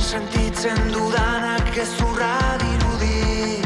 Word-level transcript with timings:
sentitzen 0.00 0.80
dudanak 0.92 1.76
ezurra 1.76 2.32
dirudi 2.62 3.60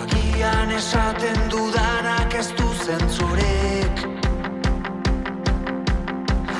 Agian 0.00 0.74
esaten 0.78 1.40
dudanak 1.54 2.34
ez 2.34 2.48
du 2.58 2.68
zentzurik 2.86 4.04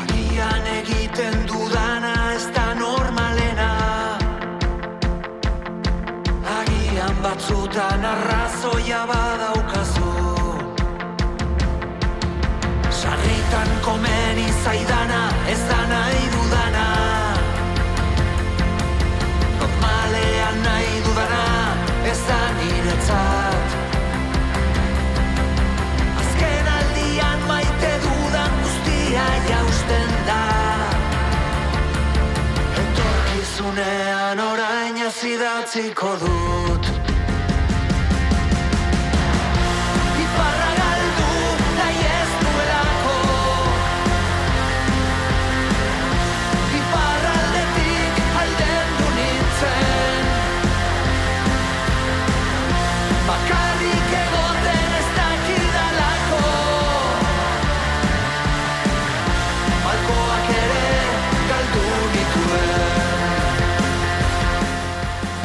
Agian 0.01 0.75
egiten 0.79 1.47
dudana 1.51 1.82
ez 35.75 35.77
idatziko 35.77 36.42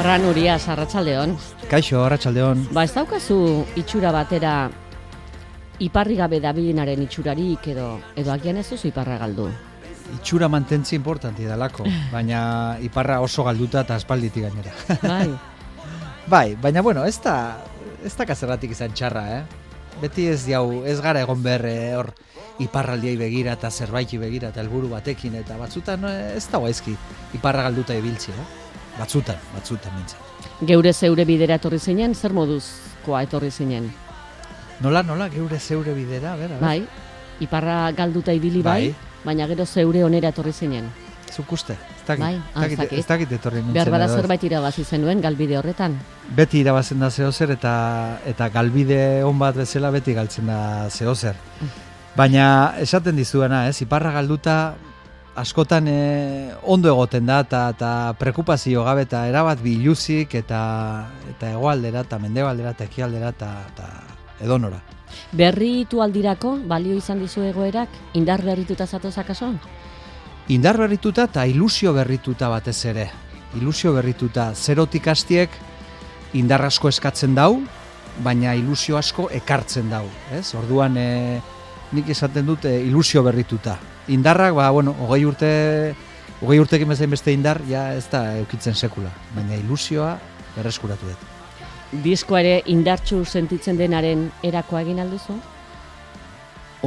Fran 0.07 0.23
Urias, 0.23 0.69
arratsaldeon. 0.71 1.33
Kaixo, 1.67 1.99
arratsaldeon. 1.99 2.61
Ba, 2.71 2.85
ez 2.87 2.93
daukazu 2.95 3.35
itxura 3.75 4.13
batera 4.15 4.69
iparri 5.83 6.15
gabe 6.15 6.37
dabilinaren 6.39 7.01
itxurarik 7.03 7.65
edo 7.73 7.89
edo 8.15 8.31
agian 8.31 8.55
ez 8.61 8.63
duzu 8.69 8.87
iparra 8.87 9.17
galdu. 9.19 9.49
Itxura 10.15 10.47
mantentzi 10.47 10.95
importanti 10.95 11.43
dalako, 11.43 11.83
baina 12.15 12.39
iparra 12.87 13.17
oso 13.19 13.43
galduta 13.43 13.81
eta 13.83 13.97
aspalditik 13.99 14.45
gainera. 14.47 14.71
Bai. 15.01 15.27
bai, 16.35 16.45
baina 16.55 16.85
bueno, 16.87 17.03
ez 17.03 17.17
da, 17.25 17.57
ez 17.99 18.13
da 18.15 18.27
kazerratik 18.29 18.77
izan 18.77 18.95
txarra, 18.95 19.25
eh? 19.41 19.41
Beti 19.99 20.29
ez 20.31 20.45
diau, 20.45 20.85
ez 20.87 21.01
gara 21.03 21.25
egon 21.25 21.43
behar 21.43 21.65
eh, 21.67 21.97
hor 21.99 22.13
iparraldiai 22.63 23.17
begira 23.19 23.57
eta 23.59 23.67
zerbaiti 23.67 24.21
begira 24.23 24.55
eta 24.55 24.63
helburu 24.63 24.93
batekin 24.95 25.35
eta 25.41 25.59
batzutan 25.59 26.07
eh, 26.07 26.37
ez 26.39 26.45
da 26.47 26.63
gaizki 26.63 26.95
iparra 27.35 27.67
galduta 27.67 27.99
ibiltzi, 27.99 28.31
eh? 28.31 28.66
Batzutan, 28.97 29.37
batzutan 29.53 29.93
mintzat. 29.95 30.19
Geure 30.67 30.93
zeure 30.93 31.25
bidera 31.25 31.55
etorri 31.59 31.79
zinen, 31.79 32.15
zer 32.15 32.33
moduzkoa 32.33 33.21
etorri 33.27 33.51
zinen? 33.51 33.91
Nola, 34.81 35.03
nola, 35.03 35.27
geure 35.29 35.59
zeure 35.59 35.93
bidera, 35.93 36.35
bera, 36.37 36.57
Bai, 36.61 36.79
iparra 37.41 37.91
galduta 37.97 38.33
ibili 38.33 38.61
bai, 38.65 38.87
Bai. 38.89 38.95
baina 39.25 39.47
gero 39.47 39.65
zeure 39.65 40.03
onera 40.03 40.29
etorri 40.33 40.51
zinen. 40.53 40.89
Zuk 41.33 41.51
uste, 41.51 41.73
ez 41.73 42.05
dakit, 42.07 42.23
Bai, 42.23 42.35
ah, 42.55 42.65
ez 42.65 42.77
dakit, 42.77 42.99
ez 42.99 43.05
dakit. 43.05 43.31
etorri 43.31 43.57
nintzen. 43.57 43.73
Behar 43.73 43.89
bada 43.91 44.07
zerbait 44.07 44.43
irabazi 44.43 44.83
zenuen 44.85 45.21
galbide 45.21 45.57
horretan. 45.57 45.99
beti 46.35 46.59
irabazen 46.59 46.99
da 46.99 47.09
zehozer 47.11 47.51
eta 47.51 48.19
eta 48.25 48.49
galbide 48.49 49.23
on 49.23 49.37
bat 49.39 49.55
bezala 49.55 49.91
beti 49.91 50.13
galtzen 50.13 50.47
da 50.47 50.89
zehozer. 50.89 51.35
Baina 52.15 52.73
esaten 52.79 53.15
dizuena, 53.15 53.67
ez, 53.67 53.81
iparra 53.81 54.11
galduta 54.11 54.75
askotan 55.37 55.87
e, 55.87 56.51
ondo 56.63 56.89
egoten 56.89 57.27
da 57.29 57.41
eta 57.45 57.61
eta 57.75 57.91
prekupazio 58.17 58.83
gabe 58.83 59.05
eta 59.05 59.27
erabat 59.29 59.61
biluzik 59.61 60.33
eta 60.39 60.59
eta 61.29 61.51
hegoaldera 61.53 62.01
eta 62.07 62.17
mendebaldera 62.19 62.73
eta 62.73 62.87
ekialdera 62.89 63.29
eta 63.35 63.49
eta 63.69 63.89
edonora. 64.41 64.79
Berritu 65.31 66.01
aldirako 66.01 66.57
balio 66.67 66.97
izan 66.97 67.21
dizu 67.21 67.43
egoerak 67.45 67.89
indar 68.17 68.41
berrituta 68.43 68.87
zatoz 68.87 69.17
akaso? 69.17 69.51
Indar 70.49 70.77
berrituta 70.77 71.27
eta 71.29 71.45
ilusio 71.45 71.93
berrituta 71.93 72.49
batez 72.49 72.79
ere. 72.85 73.09
Ilusio 73.55 73.93
berrituta 73.93 74.53
zerotik 74.55 75.07
hastiek 75.07 75.51
indar 76.33 76.65
asko 76.65 76.89
eskatzen 76.89 77.35
dau, 77.35 77.61
baina 78.23 78.55
ilusio 78.55 78.97
asko 78.97 79.29
ekartzen 79.31 79.89
dau, 79.89 80.05
ez? 80.33 80.49
Orduan 80.57 80.97
e, 80.97 81.07
nik 81.93 82.09
esaten 82.09 82.45
dut 82.49 82.65
e, 82.65 82.73
ilusio 82.87 83.23
berrituta. 83.23 83.77
Indarrak, 84.07 84.53
ba, 84.55 84.69
bueno, 84.71 84.95
hogei 85.03 85.25
urte, 85.27 85.49
hogei 86.39 86.59
urtekin 86.61 86.87
bezain 86.87 87.11
beste 87.11 87.33
indar, 87.35 87.59
ja 87.67 87.89
ez 87.95 88.05
da 88.11 88.23
eukitzen 88.39 88.75
sekula, 88.75 89.11
baina 89.35 89.57
ilusioa 89.59 90.13
berreskuratu 90.55 91.09
dut. 91.09 91.25
Diskoa 92.03 92.41
ere 92.43 92.55
indartsu 92.71 93.21
sentitzen 93.25 93.77
denaren 93.79 94.27
erakoa 94.43 94.81
egin 94.83 94.99
alduzu? 95.03 95.37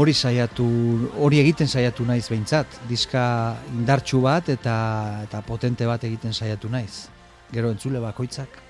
Hori 0.00 0.14
saiatu, 0.14 0.66
hori 1.18 1.40
egiten 1.42 1.68
saiatu 1.68 2.04
naiz 2.06 2.26
behintzat, 2.30 2.80
diska 2.88 3.22
indartsu 3.74 4.20
bat 4.24 4.48
eta 4.52 4.76
eta 5.24 5.40
potente 5.42 5.88
bat 5.88 6.04
egiten 6.08 6.32
saiatu 6.32 6.70
naiz. 6.70 7.08
Gero 7.52 7.72
entzule 7.74 8.00
bakoitzak 8.00 8.60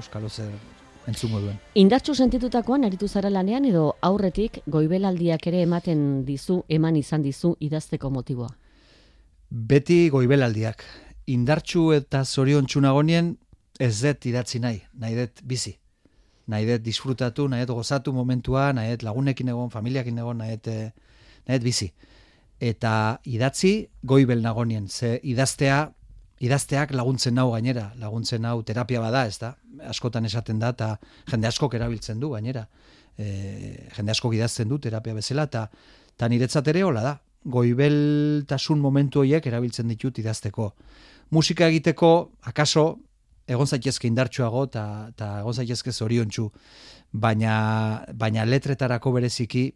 euskalo 0.00 0.30
zer 0.30 0.54
entzungo 1.06 1.40
duen. 1.40 1.58
Indartsu 1.74 2.14
sentitutakoan 2.14 2.84
aritu 2.84 3.08
zara 3.08 3.30
lanean 3.30 3.64
edo 3.64 3.86
aurretik 4.02 4.60
goibelaldiak 4.66 5.46
ere 5.46 5.62
ematen 5.62 6.24
dizu, 6.26 6.62
eman 6.68 6.96
izan 6.96 7.22
dizu 7.22 7.54
idazteko 7.60 8.10
motiboa. 8.10 8.50
Beti 9.50 10.08
goibelaldiak. 10.10 10.82
Indartsu 11.26 11.90
eta 11.94 12.24
zoriontsu 12.24 12.80
nagonien 12.80 13.36
ez 13.78 13.94
dut 14.02 14.26
idatzi 14.26 14.60
nahi, 14.62 14.80
nahi 14.94 15.16
dut 15.18 15.42
bizi. 15.44 15.76
Nahi 16.46 16.66
dut 16.68 16.84
disfrutatu, 16.84 17.48
nahi 17.50 17.66
dut 17.66 17.76
gozatu 17.80 18.12
momentua, 18.14 18.72
nahi 18.72 18.94
dut 18.94 19.06
lagunekin 19.06 19.50
egon, 19.54 19.70
familiakin 19.70 20.18
egon, 20.18 20.38
nahi 20.42 20.56
dut, 20.56 20.68
eh, 20.72 20.90
nahi 21.46 21.58
dut 21.58 21.66
bizi. 21.66 21.90
Eta 22.60 23.20
idatzi 23.24 23.88
goibel 24.02 24.40
nagonien, 24.42 24.88
ze 24.88 25.20
idaztea, 25.22 25.92
idazteak 26.44 26.92
laguntzen 26.92 27.34
nau 27.34 27.50
gainera, 27.52 27.90
laguntzen 28.00 28.42
nau 28.44 28.60
terapia 28.66 29.00
bada, 29.00 29.24
ez 29.26 29.38
da? 29.40 29.54
Askotan 29.88 30.26
esaten 30.28 30.58
da, 30.60 30.72
eta 30.74 30.96
jende 31.30 31.48
askok 31.48 31.74
erabiltzen 31.78 32.20
du 32.20 32.32
gainera. 32.34 32.66
E, 33.16 33.88
jende 33.96 34.12
askok 34.12 34.36
idazten 34.36 34.68
du 34.68 34.78
terapia 34.78 35.14
bezala, 35.16 35.46
eta 35.48 35.68
eta 36.16 36.28
niretzat 36.28 36.68
ere 36.72 36.84
hola 36.84 37.02
da. 37.04 37.14
Goibeltasun 37.46 38.80
momentu 38.82 39.22
horiek 39.22 39.46
erabiltzen 39.46 39.88
ditut 39.88 40.18
idazteko. 40.18 40.72
Musika 41.30 41.68
egiteko, 41.70 42.12
akaso, 42.50 42.86
egon 43.46 43.66
zaitezke 43.66 44.08
indartsuago 44.10 44.64
eta 44.68 44.84
eta 45.12 45.30
egon 45.40 45.54
zaitezke 45.54 45.92
zoriontsu, 45.92 46.50
baina 47.12 48.04
baina 48.14 48.44
letretarako 48.44 49.12
bereziki 49.16 49.66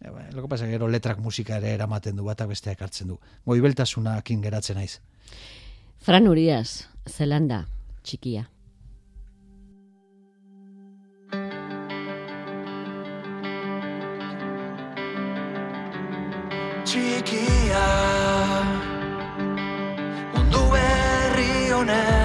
eh, 0.00 0.10
Loko 0.32 0.48
pasa 0.48 0.66
gero 0.66 0.88
letrak 0.88 1.20
musika 1.20 1.58
ere 1.60 1.74
eramaten 1.76 2.16
du 2.16 2.24
batak 2.24 2.48
besteak 2.48 2.82
hartzen 2.82 3.12
du. 3.12 3.18
Goibeltasunakin 3.46 4.40
geratzen 4.40 4.80
naiz. 4.80 5.00
Fran 6.00 6.26
Urias, 6.28 6.88
Zelanda, 7.06 7.66
txikia. 8.02 8.46
txikia 16.88 17.84
Mundu 20.32 20.62
berri 20.72 21.52
honen 21.70 22.19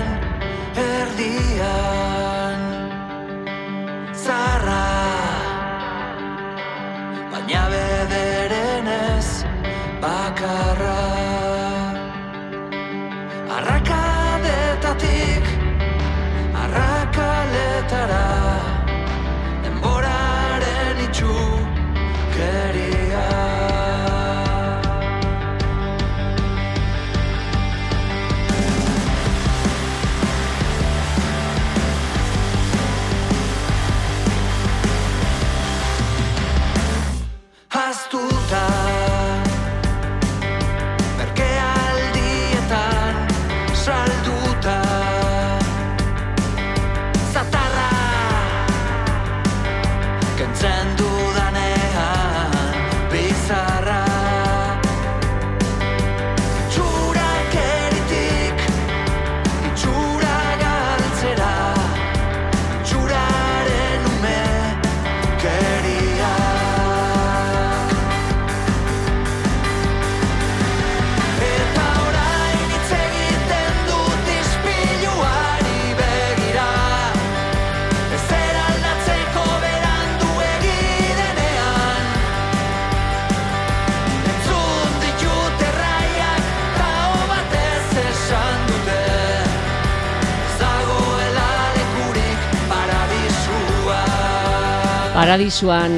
Paradisuan 95.16 95.94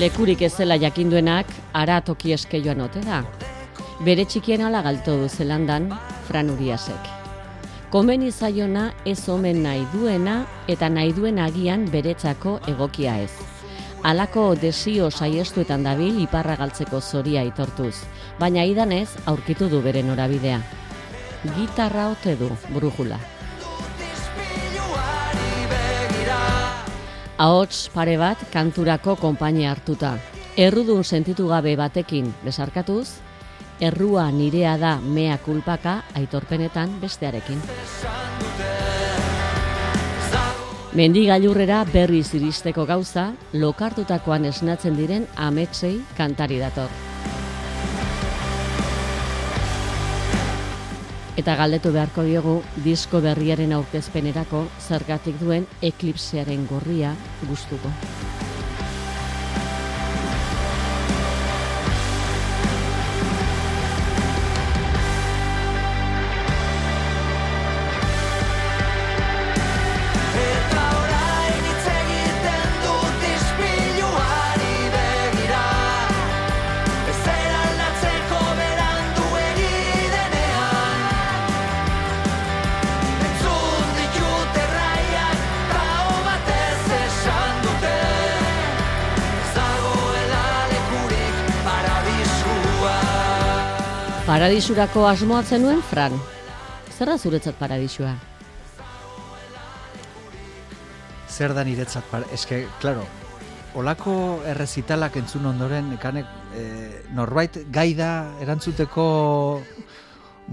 lekurik 0.00 0.40
ez 0.46 0.54
zela 0.56 0.78
jakinduenak 0.80 1.50
ara 1.76 1.98
toki 2.00 2.30
eske 2.32 2.56
joan 2.64 2.78
ote 2.80 3.02
da. 3.04 3.18
Bere 4.00 4.24
txikien 4.24 4.62
ala 4.64 4.80
galto 4.86 5.18
du 5.20 5.26
zelandan 5.28 5.90
Fran 6.24 6.48
Uriasek. 6.48 7.10
Komeni 7.92 8.30
zaiona 8.32 8.86
ez 9.04 9.28
omen 9.28 9.60
nahi 9.66 9.84
duena 9.92 10.38
eta 10.74 10.88
nahi 10.88 11.12
duen 11.12 11.42
agian 11.44 11.84
beretzako 11.92 12.54
egokia 12.72 13.18
ez. 13.26 13.34
Halako 14.08 14.46
desio 14.62 15.10
saiestuetan 15.10 15.84
dabil 15.84 16.22
iparra 16.24 16.56
galtzeko 16.56 17.02
zoria 17.02 17.44
itortuz, 17.44 17.94
baina 18.40 18.64
idanez 18.64 19.10
aurkitu 19.26 19.68
du 19.68 19.82
bere 19.84 20.00
norabidea. 20.02 20.62
Gitarra 21.58 22.08
ote 22.16 22.38
du, 22.40 22.48
brujula. 22.72 23.20
Ahots 27.38 27.88
pare 27.94 28.18
bat 28.20 28.38
kanturako 28.52 29.16
konpainia 29.16 29.70
hartuta. 29.72 30.18
Errudun 30.56 31.04
sentitu 31.04 31.48
gabe 31.48 31.76
batekin 31.76 32.28
besarkatuz, 32.44 33.08
errua 33.80 34.30
nirea 34.30 34.76
da 34.78 34.98
mea 35.00 35.38
kulpaka 35.38 36.02
aitorpenetan 36.14 37.00
bestearekin. 37.00 37.62
Mendi 40.92 41.24
gailurrera 41.24 41.86
berriz 41.88 42.34
iristeko 42.36 42.84
gauza, 42.84 43.30
lokartutakoan 43.54 44.44
esnatzen 44.44 44.98
diren 44.98 45.24
ametsei 45.36 46.02
kantari 46.18 46.60
dator. 46.60 47.11
Eta 51.40 51.54
galdetu 51.56 51.94
beharko 51.94 52.26
diogu 52.26 52.58
disko 52.84 53.22
berriaren 53.24 53.72
aurkezpenerako 53.72 54.66
zergatik 54.84 55.40
duen 55.40 55.64
eklipsearen 55.92 56.66
gorria 56.68 57.14
gustuko. 57.48 57.92
Paradisurako 94.42 95.04
asmoa 95.06 95.44
zenuen, 95.46 95.78
Fran? 95.86 96.16
Zer 96.90 97.06
da 97.06 97.14
zuretzat 97.14 97.54
paradisua? 97.54 98.08
Zer 101.30 101.54
da 101.54 101.62
niretzat, 101.62 102.08
par, 102.10 102.24
eske, 102.34 102.58
claro, 102.82 103.04
olako 103.78 104.14
errezitalak 104.50 105.20
entzun 105.20 105.46
ondoren, 105.46 105.92
ekanek, 105.94 106.32
eh, 106.58 107.04
norbait 107.14 107.60
gai 107.70 107.92
da 107.94 108.08
erantzuteko 108.42 109.04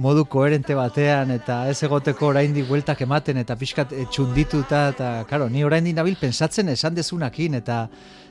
modu 0.06 0.28
koherente 0.30 0.78
batean 0.78 1.34
eta 1.40 1.58
ez 1.74 1.82
egoteko 1.90 2.30
oraindik 2.30 2.70
bueltak 2.70 3.02
ematen 3.08 3.42
eta 3.42 3.58
pixkat 3.58 3.98
eh, 3.98 4.06
txundituta 4.06 4.84
eta 4.94 5.10
claro, 5.26 5.50
ni 5.50 5.66
oraindik 5.66 5.98
nabil 5.98 6.22
pensatzen 6.22 6.70
esan 6.78 6.94
dezunakin 6.94 7.58
eta 7.64 7.82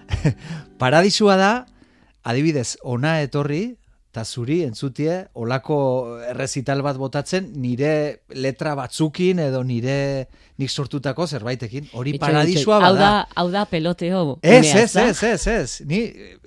paradisua 0.85 1.37
da 1.43 1.53
adibidez 2.23 2.77
ona 2.85 3.19
etorri 3.27 3.65
eta 4.09 4.25
zuri 4.25 4.63
entzutie 4.65 5.15
olako 5.37 5.79
errezital 6.31 6.81
bat 6.83 6.97
botatzen 6.97 7.51
nire 7.61 8.23
letra 8.33 8.73
batzukin 8.79 9.43
edo 9.45 9.61
nire 9.69 10.29
nik 10.59 10.73
sortutako 10.73 11.27
zerbaitekin 11.27 11.91
hori 11.93 12.15
Itxoin, 12.17 12.23
paradisua 12.25 12.79
itxoin. 12.79 12.87
Hau 12.87 12.95
bada 12.95 13.11
da, 13.11 13.27
hau 13.37 13.51
da 13.53 13.65
peloteo. 13.69 14.23
Ez, 14.41 14.63
unea, 14.65 14.83
ez, 14.83 14.97
ez, 14.97 15.23
ez, 15.23 15.47
ez. 15.53 15.87
Ni, 15.87 16.01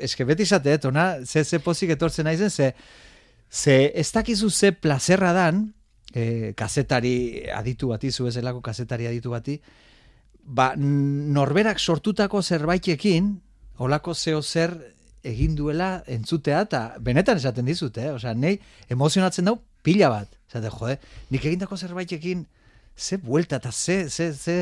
eske 0.10 0.26
beti 0.26 0.48
izateet, 0.48 0.88
ona, 0.90 1.06
ze, 1.26 1.44
ze 1.46 1.62
pozik 1.62 1.94
etortzen 1.94 2.26
naizen, 2.26 2.50
ze, 2.50 2.74
ze 3.52 3.78
ez 3.94 4.10
dakizu 4.12 4.50
ze 4.50 4.72
plazerra 4.74 5.32
dan, 5.38 5.68
e, 6.14 6.54
kazetari 6.58 7.46
aditu 7.54 7.94
bati, 7.94 8.12
zu 8.12 8.28
ezelako 8.28 8.62
kazetari 8.66 9.08
aditu 9.08 9.32
bati, 9.32 9.60
ba, 10.44 10.74
norberak 10.76 11.80
sortutako 11.80 12.42
zerbaitekin, 12.42 13.36
olako 13.78 14.14
zeo 14.14 14.42
zer 14.42 14.76
egin 15.24 15.56
duela 15.56 16.04
entzutea, 16.10 16.62
eta 16.66 16.82
benetan 17.00 17.38
esaten 17.38 17.68
dizut, 17.68 17.98
eh? 18.02 18.12
Osea, 18.16 18.34
nei 18.34 18.58
emozionatzen 18.90 19.46
dau 19.46 19.60
pila 19.86 20.10
bat. 20.14 20.30
Zate, 20.52 20.72
jode, 20.74 20.98
nik 21.32 21.46
egindako 21.46 21.78
zerbaitekin, 21.78 22.46
ze 22.98 23.18
buelta 23.18 23.62
eta 23.62 23.72
ze, 23.72 24.10
ze, 24.10 24.34
ze... 24.34 24.56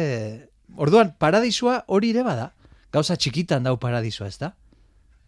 Orduan, 0.78 1.16
paradisua 1.18 1.84
hori 1.88 2.12
ere 2.14 2.24
bada. 2.24 2.52
Gauza 2.94 3.16
txikitan 3.18 3.64
dau 3.66 3.78
paradisua, 3.82 4.28
ez 4.28 4.38
da? 4.38 4.54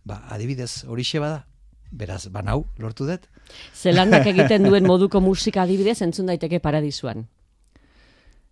Ba, 0.05 0.21
adibidez, 0.29 0.83
horixe 0.87 1.19
bada. 1.21 1.45
Beraz, 1.91 2.27
banau, 2.31 2.65
lortu 2.79 3.07
dut. 3.07 3.27
Zelandak 3.75 4.27
egiten 4.31 4.63
duen 4.63 4.87
moduko 4.91 5.19
musika 5.21 5.63
adibidez 5.65 5.99
entzun 6.05 6.29
daiteke 6.29 6.61
paradisuan. 6.63 7.25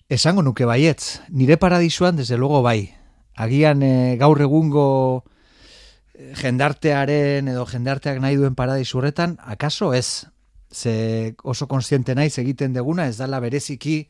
Esango 0.10 0.42
nuke 0.42 0.66
baietz, 0.66 1.22
nire 1.30 1.58
paradisuan, 1.58 2.18
desde 2.18 2.38
luego 2.38 2.64
bai. 2.66 2.96
Agian 3.38 3.84
eh, 3.84 4.18
gaur 4.20 4.42
egungo 4.42 5.24
eh, 5.24 5.39
jendartearen 6.40 7.48
edo 7.48 7.66
jendarteak 7.70 8.20
nahi 8.20 8.36
duen 8.40 8.56
paradisu 8.56 9.00
horretan, 9.00 9.38
akaso 9.40 9.94
ez. 9.94 10.28
Ze 10.72 11.36
oso 11.44 11.68
konsiente 11.68 12.14
naiz 12.14 12.38
egiten 12.38 12.74
deguna, 12.74 13.08
ez 13.08 13.18
dala 13.18 13.40
bereziki 13.40 14.04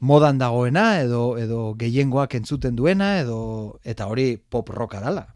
modan 0.00 0.38
dagoena 0.38 1.00
edo 1.00 1.38
edo 1.38 1.74
gehiengoak 1.78 2.34
entzuten 2.34 2.76
duena 2.76 3.18
edo 3.20 3.80
eta 3.84 4.06
hori 4.06 4.36
pop 4.36 4.68
rocka 4.68 5.00
dala. 5.00 5.26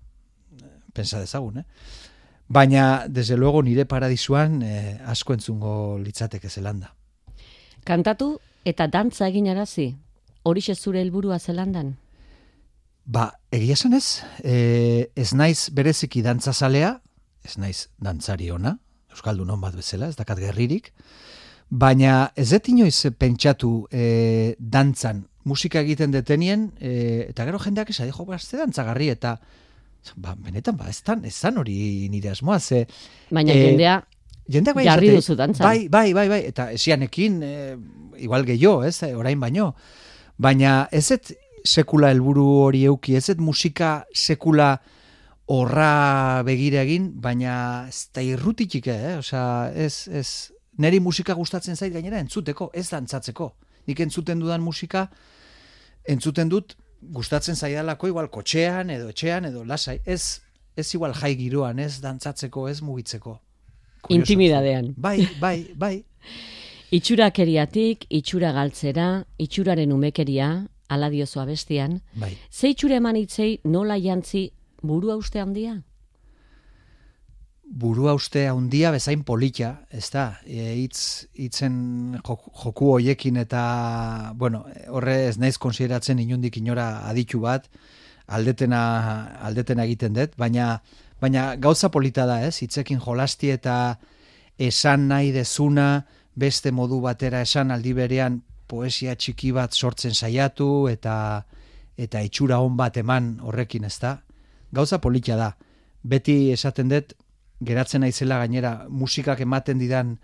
Pensa 0.92 1.20
dezagun, 1.20 1.62
eh? 1.62 1.64
Baina, 2.48 3.06
desde 3.08 3.38
luego, 3.38 3.62
nire 3.62 3.86
paradisuan 3.86 4.60
eh, 4.62 5.00
asko 5.06 5.32
entzungo 5.32 5.98
litzateke 5.98 6.50
zelanda. 6.50 6.92
Kantatu 7.84 8.36
eta 8.64 8.88
dantza 8.88 9.26
egin 9.28 9.48
arazi. 9.48 9.94
Horixe 10.42 10.74
zure 10.74 11.00
helburua 11.00 11.38
zelandan. 11.38 11.96
Ba, 13.04 13.32
egia 13.50 13.74
esan 13.74 13.96
ez, 13.98 14.22
e, 14.46 15.08
ez 15.18 15.32
naiz 15.34 15.70
bereziki 15.74 16.22
dantzazalea, 16.22 16.94
ez 17.42 17.56
naiz 17.58 17.88
dantzari 17.98 18.50
ona, 18.54 18.76
Euskaldun 19.12 19.50
hon 19.50 19.60
bat 19.60 19.74
bezala, 19.76 20.08
ez 20.08 20.16
dakat 20.16 20.38
gerririk, 20.40 20.92
baina 21.68 22.30
ez 22.38 22.48
dut 22.52 22.70
inoiz 22.70 23.10
pentsatu 23.18 23.72
e, 23.90 24.54
dantzan, 24.58 25.24
musika 25.44 25.82
egiten 25.82 26.14
detenien, 26.14 26.70
e, 26.78 27.26
eta 27.32 27.48
gero 27.48 27.58
jendeak 27.58 27.90
esan, 27.90 28.12
jo, 28.14 28.28
ba, 28.28 28.38
ze 28.38 28.60
dantzagarri, 28.60 29.10
eta 29.16 29.34
ba, 30.14 30.36
benetan, 30.38 30.78
ba, 30.78 30.86
ez 30.88 31.02
tan, 31.02 31.26
ez 31.26 31.34
zan 31.34 31.58
hori 31.58 32.08
nire 32.12 32.30
asmoa, 32.30 32.60
ze 32.60 32.86
Baina 33.30 33.52
Eh, 33.52 33.66
jendea 33.66 33.98
jendeak 34.52 34.78
bai 34.78 34.86
Jarri 34.86 35.10
duzu 35.16 35.34
dantzan. 35.34 35.66
Bai, 35.66 35.88
bai, 35.88 36.12
bai, 36.14 36.28
bai, 36.28 36.42
eta 36.46 36.70
esianekin, 36.70 37.42
e, 37.42 37.76
igual 38.22 38.46
gehiago, 38.46 38.84
ez, 38.84 39.02
eh, 39.02 39.14
orain 39.16 39.40
baino. 39.40 39.74
Baina 40.38 40.88
ez 40.90 41.10
et 41.10 41.34
sekula 41.64 42.10
helburu 42.12 42.44
hori 42.66 42.84
euki, 42.90 43.16
ez 43.16 43.36
musika 43.38 44.04
sekula 44.14 44.76
horra 45.46 46.42
begira 46.46 46.82
egin, 46.82 47.10
baina 47.20 47.86
ez 47.88 48.08
da 48.14 48.22
irrutitik, 48.22 48.86
eh? 48.88 49.18
Osea, 49.18 49.72
ez, 49.74 50.08
ez, 50.08 50.52
neri 50.78 51.00
musika 51.00 51.34
gustatzen 51.34 51.76
zait 51.76 51.92
gainera 51.92 52.20
entzuteko, 52.22 52.70
ez 52.74 52.88
dantzatzeko. 52.90 53.52
Nik 53.86 54.00
entzuten 54.00 54.40
dudan 54.40 54.62
musika, 54.62 55.08
entzuten 56.08 56.48
dut, 56.48 56.76
gustatzen 57.02 57.56
zaidalako 57.58 58.12
igual 58.12 58.30
kotxean 58.30 58.90
edo 58.94 59.10
etxean 59.10 59.50
edo 59.50 59.64
lasai. 59.66 59.98
Ez, 60.06 60.40
ez 60.78 60.86
igual 60.94 61.14
jai 61.18 61.34
giroan, 61.36 61.82
ez 61.82 61.98
dantzatzeko, 62.00 62.68
ez 62.70 62.80
mugitzeko. 62.80 63.38
Kurioso. 64.02 64.18
Intimidadean. 64.18 64.94
Bai, 64.96 65.28
bai, 65.40 65.56
bai. 65.76 65.96
Itxurakeriatik, 66.92 68.04
itxura 68.12 68.50
galtzera, 68.52 69.24
itxuraren 69.40 69.94
umekeria, 69.94 70.48
ala 70.92 71.08
diozu 71.10 71.40
abestian, 71.40 72.00
Bai. 72.14 72.34
ze 72.50 72.72
itxura 72.74 73.00
eman 73.00 73.16
hitzei 73.16 73.60
nola 73.64 73.96
jantzi 73.98 74.50
burua 74.82 75.16
uste 75.16 75.40
handia? 75.40 75.80
burua 77.72 78.12
uste 78.14 78.44
handia 78.48 78.90
bezain 78.92 79.22
polita, 79.24 79.72
ez 79.90 80.10
da, 80.12 80.26
e, 80.44 80.74
hitz 80.82 81.28
hitzen 81.40 82.18
joku, 82.20 82.52
joku 82.64 82.90
hoiekin 82.96 83.40
eta, 83.40 83.62
bueno, 84.36 84.66
horre 84.92 85.16
ez 85.30 85.38
naiz 85.40 85.56
konsideratzen 85.58 86.20
inundik 86.20 86.58
inora 86.60 87.06
aditu 87.08 87.40
bat, 87.40 87.70
aldetena, 88.28 88.82
aldetena 89.48 89.86
egiten 89.88 90.18
dut, 90.18 90.36
baina, 90.36 90.82
baina 91.20 91.54
gauza 91.56 91.88
polita 91.94 92.26
da, 92.28 92.42
ez, 92.44 92.58
hitzekin 92.60 93.00
jolasti 93.00 93.54
eta 93.54 93.96
esan 94.60 95.08
nahi 95.08 95.32
dezuna, 95.32 96.04
beste 96.36 96.72
modu 96.72 97.00
batera 97.00 97.42
esan 97.44 97.72
aldi 97.72 97.92
berean 97.96 98.40
poesia 98.72 99.14
txiki 99.14 99.52
bat 99.52 99.76
sortzen 99.76 100.16
saiatu 100.16 100.88
eta 100.88 101.14
eta 102.00 102.22
itxura 102.24 102.58
on 102.64 102.76
bat 102.76 102.96
eman 102.96 103.34
horrekin, 103.44 103.84
ez 103.84 103.98
da? 104.00 104.16
gauza 104.72 104.98
politia 105.00 105.36
da. 105.36 105.52
Beti 106.02 106.50
esaten 106.52 106.90
dut, 106.90 107.12
geratzen 107.62 108.02
naizela 108.02 108.40
gainera 108.42 108.72
musikak 108.88 109.42
ematen 109.44 109.78
didan 109.78 110.16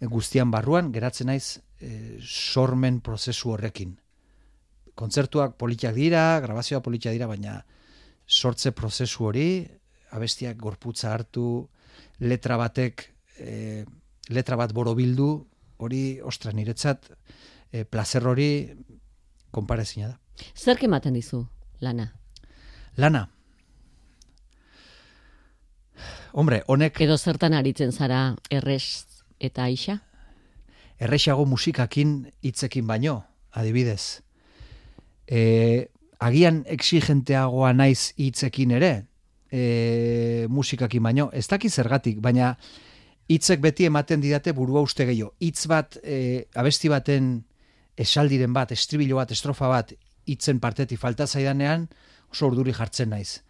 guztian 0.00 0.50
barruan, 0.50 0.90
geratzen 0.92 1.28
naiz 1.30 1.60
e, 1.78 2.18
sormen 2.24 3.00
prozesu 3.04 3.52
horrekin. 3.52 3.94
Kontzertuak 4.98 5.56
politiak 5.60 5.94
dira, 5.94 6.24
grabazioa 6.42 6.80
politiak 6.82 7.14
dira, 7.14 7.28
baina 7.30 7.60
sortze 8.26 8.72
prozesu 8.72 9.28
hori, 9.28 9.50
abestiak 10.16 10.58
gorputza 10.58 11.12
hartu, 11.12 11.68
letra 12.24 12.56
batek, 12.60 13.06
e, 13.38 13.84
letra 14.32 14.58
bat 14.58 14.72
borobildu, 14.74 15.30
hori, 15.80 16.04
ostra, 16.24 16.52
niretzat, 16.56 17.12
e, 17.72 17.84
placer 17.84 18.26
hori 18.26 18.50
konparezina 19.50 20.08
da. 20.08 20.18
Zer 20.56 20.78
ematen 20.84 21.14
dizu, 21.14 21.44
lana? 21.80 22.12
Lana. 22.96 23.28
Hombre, 26.32 26.62
honek... 26.66 27.00
Edo 27.02 27.18
zertan 27.18 27.54
aritzen 27.58 27.92
zara 27.92 28.36
errez 28.50 29.04
eta 29.40 29.66
aixa? 29.66 29.98
Errexago 31.00 31.46
musikakin 31.48 32.30
hitzekin 32.44 32.86
baino, 32.86 33.22
adibidez. 33.56 34.22
E, 35.26 35.88
agian 36.20 36.62
exigenteagoa 36.68 37.72
naiz 37.74 38.12
hitzekin 38.20 38.76
ere, 38.78 38.92
e, 39.50 40.46
musikakin 40.48 41.02
baino, 41.02 41.30
ez 41.32 41.46
daki 41.50 41.70
zergatik, 41.70 42.20
baina 42.22 42.54
hitzek 43.30 43.62
beti 43.62 43.86
ematen 43.88 44.22
didate 44.22 44.52
burua 44.54 44.82
uste 44.84 45.06
gehiago. 45.08 45.34
Hitz 45.40 45.66
bat, 45.70 45.96
e, 46.02 46.46
abesti 46.54 46.90
baten 46.92 47.32
esaldiren 48.00 48.56
bat, 48.56 48.72
estribilo 48.72 49.20
bat, 49.20 49.30
estrofa 49.36 49.68
bat, 49.68 49.94
hitzen 50.30 50.60
partetik 50.60 51.00
falta 51.00 51.26
zaidanean, 51.26 51.88
oso 52.30 52.50
urduri 52.50 52.74
jartzen 52.76 53.12
naiz 53.12 53.40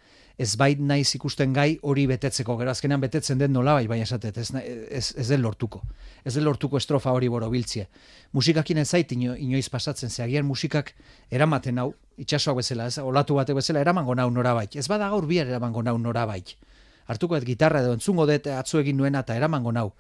ez 0.40 0.54
bait 0.57 0.78
naiz 0.80 1.11
ikusten 1.19 1.52
gai 1.52 1.75
hori 1.85 2.07
betetzeko, 2.09 2.54
gero 2.57 2.73
azkenean 2.73 3.02
betetzen 3.02 3.37
den 3.38 3.52
nola 3.52 3.75
bai, 3.76 3.85
baina 3.90 4.07
esatet, 4.07 4.38
ez, 4.40 4.49
ez, 4.57 5.11
ez 5.21 5.26
den 5.28 5.42
lortuko. 5.45 5.83
Ez 6.25 6.33
den 6.33 6.47
lortuko 6.47 6.80
estrofa 6.80 7.12
hori 7.12 7.28
borobiltzie. 7.28 7.85
Musikakin 8.33 8.80
ez 8.80 8.87
zait 8.88 9.12
ino, 9.12 9.35
inoiz 9.37 9.69
pasatzen, 9.69 10.09
ze 10.09 10.23
agian 10.25 10.49
musikak 10.49 10.95
eramaten 11.30 11.83
hau, 11.83 11.90
itxasoak 12.25 12.62
bezala, 12.62 12.87
ez, 12.88 12.97
olatu 13.04 13.37
batek 13.37 13.61
bezala, 13.61 13.85
eramango 13.85 14.16
nau 14.16 14.30
norabait. 14.33 14.78
Ez 14.80 14.87
bada 14.88 15.11
gaur 15.12 15.28
bihar 15.28 15.50
eramango 15.52 15.85
nau 15.85 15.99
norabait. 16.00 16.54
Hartuko 17.12 17.37
ez 17.37 17.45
gitarra 17.45 17.85
edo 17.85 17.92
entzungo 17.99 18.25
dut 18.30 18.49
atzu 18.54 18.80
egin 18.80 18.97
nuena 18.97 19.21
eta 19.26 19.37
eramango 19.37 19.76
nau. 19.76 19.90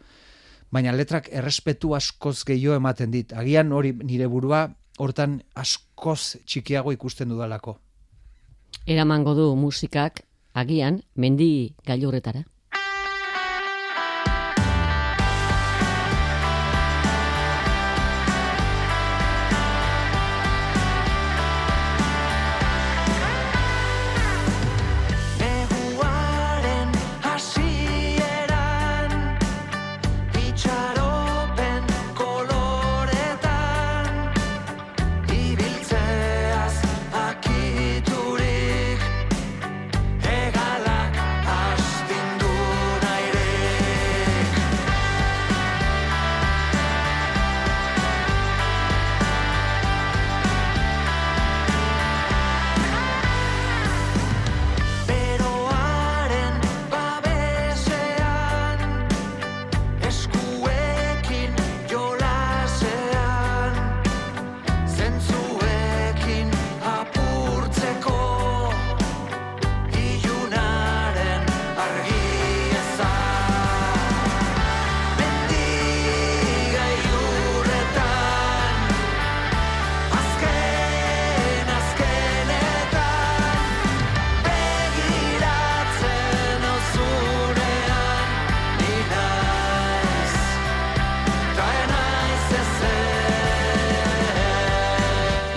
Baina 0.70 0.92
letrak 0.94 1.28
errespetu 1.34 1.94
askoz 1.96 2.44
gehiago 2.46 2.76
ematen 2.78 3.10
dit. 3.10 3.32
Agian 3.32 3.72
hori 3.72 3.92
nire 3.92 4.28
burua 4.30 4.68
hortan 4.98 5.40
askoz 5.54 6.36
txikiago 6.46 6.92
ikusten 6.94 7.28
dudalako. 7.28 7.76
Eramango 8.86 9.34
du 9.34 9.54
musikak 9.56 10.22
agian 10.54 11.02
mendi 11.14 11.74
gailurretara. 11.86 12.44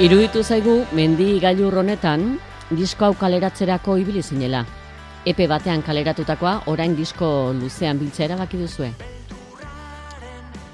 Iruditu 0.03 0.41
zaigu 0.43 0.81
mendi 0.91 1.37
gailur 1.39 1.77
honetan 1.79 2.33
disko 2.75 3.05
hau 3.05 3.13
kaleratzerako 3.15 3.93
ibili 4.01 4.19
zinela. 4.19 4.65
Epe 5.23 5.45
batean 5.47 5.79
kaleratutakoa 5.79 6.65
orain 6.67 6.91
disko 6.97 7.29
luzean 7.55 8.01
biltzea 8.01 8.25
erabaki 8.25 8.59
duzue. 8.59 8.89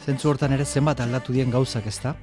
Zentzu 0.01 0.31
hortan 0.31 0.55
ere 0.55 0.65
zenbat 0.65 1.03
aldatu 1.05 1.35
dien 1.35 1.53
gauzak 1.53 1.85
ezta. 1.91 2.15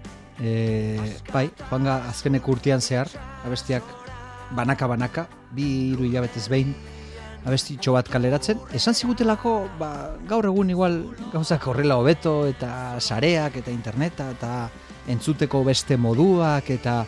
E, 0.42 0.96
bai, 1.30 1.44
joanga 1.68 1.94
azkenek 2.08 2.48
urtean 2.50 2.82
zehar, 2.82 3.06
abestiak 3.46 3.86
banaka 4.58 4.88
banaka, 4.90 5.28
bi 5.54 5.68
hiru 5.92 6.08
hilabetez 6.08 6.48
behin 6.50 6.75
abesti 7.46 7.78
bat 7.86 8.10
kaleratzen. 8.10 8.58
Esan 8.75 8.94
zigutelako, 8.98 9.68
ba, 9.78 10.10
gaur 10.26 10.50
egun 10.50 10.75
igual 10.75 11.04
gauzak 11.32 11.68
horrela 11.68 12.02
hobeto 12.02 12.48
eta 12.48 12.98
sareak 12.98 13.62
eta 13.62 13.70
interneta 13.70 14.32
eta 14.34 14.52
entzuteko 15.08 15.62
beste 15.64 15.96
moduak 15.96 16.70
eta 16.70 17.04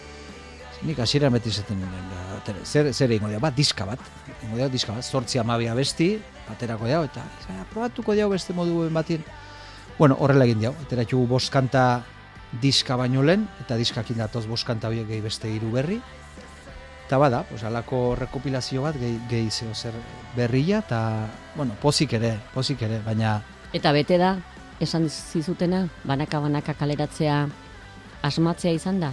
nik 0.87 0.99
hasieran 1.03 1.33
beti 1.35 1.51
izaten 1.51 1.81
ba, 1.83 2.53
zer 2.65 2.93
zer 2.95 3.11
eingo 3.11 3.31
bat 3.41 3.57
diska 3.57 3.87
bat 3.87 4.03
eingo 4.43 4.59
da 4.59 4.69
diska 4.69 4.95
bat. 4.95 5.05
8 5.05 5.43
12 5.43 5.75
besti 5.75 6.19
aterako 6.51 6.87
dau 6.87 7.03
eta 7.05 7.25
probatuko 7.73 8.15
dau 8.15 8.31
beste 8.31 8.55
moduen 8.55 8.95
batien 8.95 9.25
bueno 9.99 10.17
horrela 10.21 10.45
egin 10.45 10.63
dau 10.63 10.75
ateratu 10.85 11.27
bost 11.27 11.53
kanta 11.53 12.05
diska 12.63 12.97
baino 12.97 13.23
lehen 13.23 13.49
eta 13.61 13.77
diskakin 13.77 14.19
datoz 14.19 14.47
bost 14.47 14.67
kanta 14.67 14.89
horiek 14.89 15.09
gehi 15.09 15.21
beste 15.21 15.51
hiru 15.51 15.73
berri. 15.73 16.01
Eta 17.09 17.19
bada 17.19 17.43
pues 17.49 17.65
alako 17.65 18.15
rekopilazio 18.17 18.83
bat 18.83 18.97
gehi 19.01 19.19
gehi 19.29 19.51
zeo 19.51 19.75
zer 19.75 19.95
berria 20.37 20.79
eta 20.85 21.27
bueno 21.57 21.75
pozik 21.81 22.13
ere 22.13 22.39
pozik 22.55 22.83
ere 22.83 23.01
baina 23.05 23.41
eta 23.73 23.93
bete 23.93 24.19
da 24.19 24.37
esan 24.81 25.09
zizutena 25.09 25.89
banaka 26.05 26.39
banaka 26.39 26.75
kaleratzea 26.75 27.49
asmatzea 28.23 28.73
izan 28.77 29.01
da? 29.01 29.13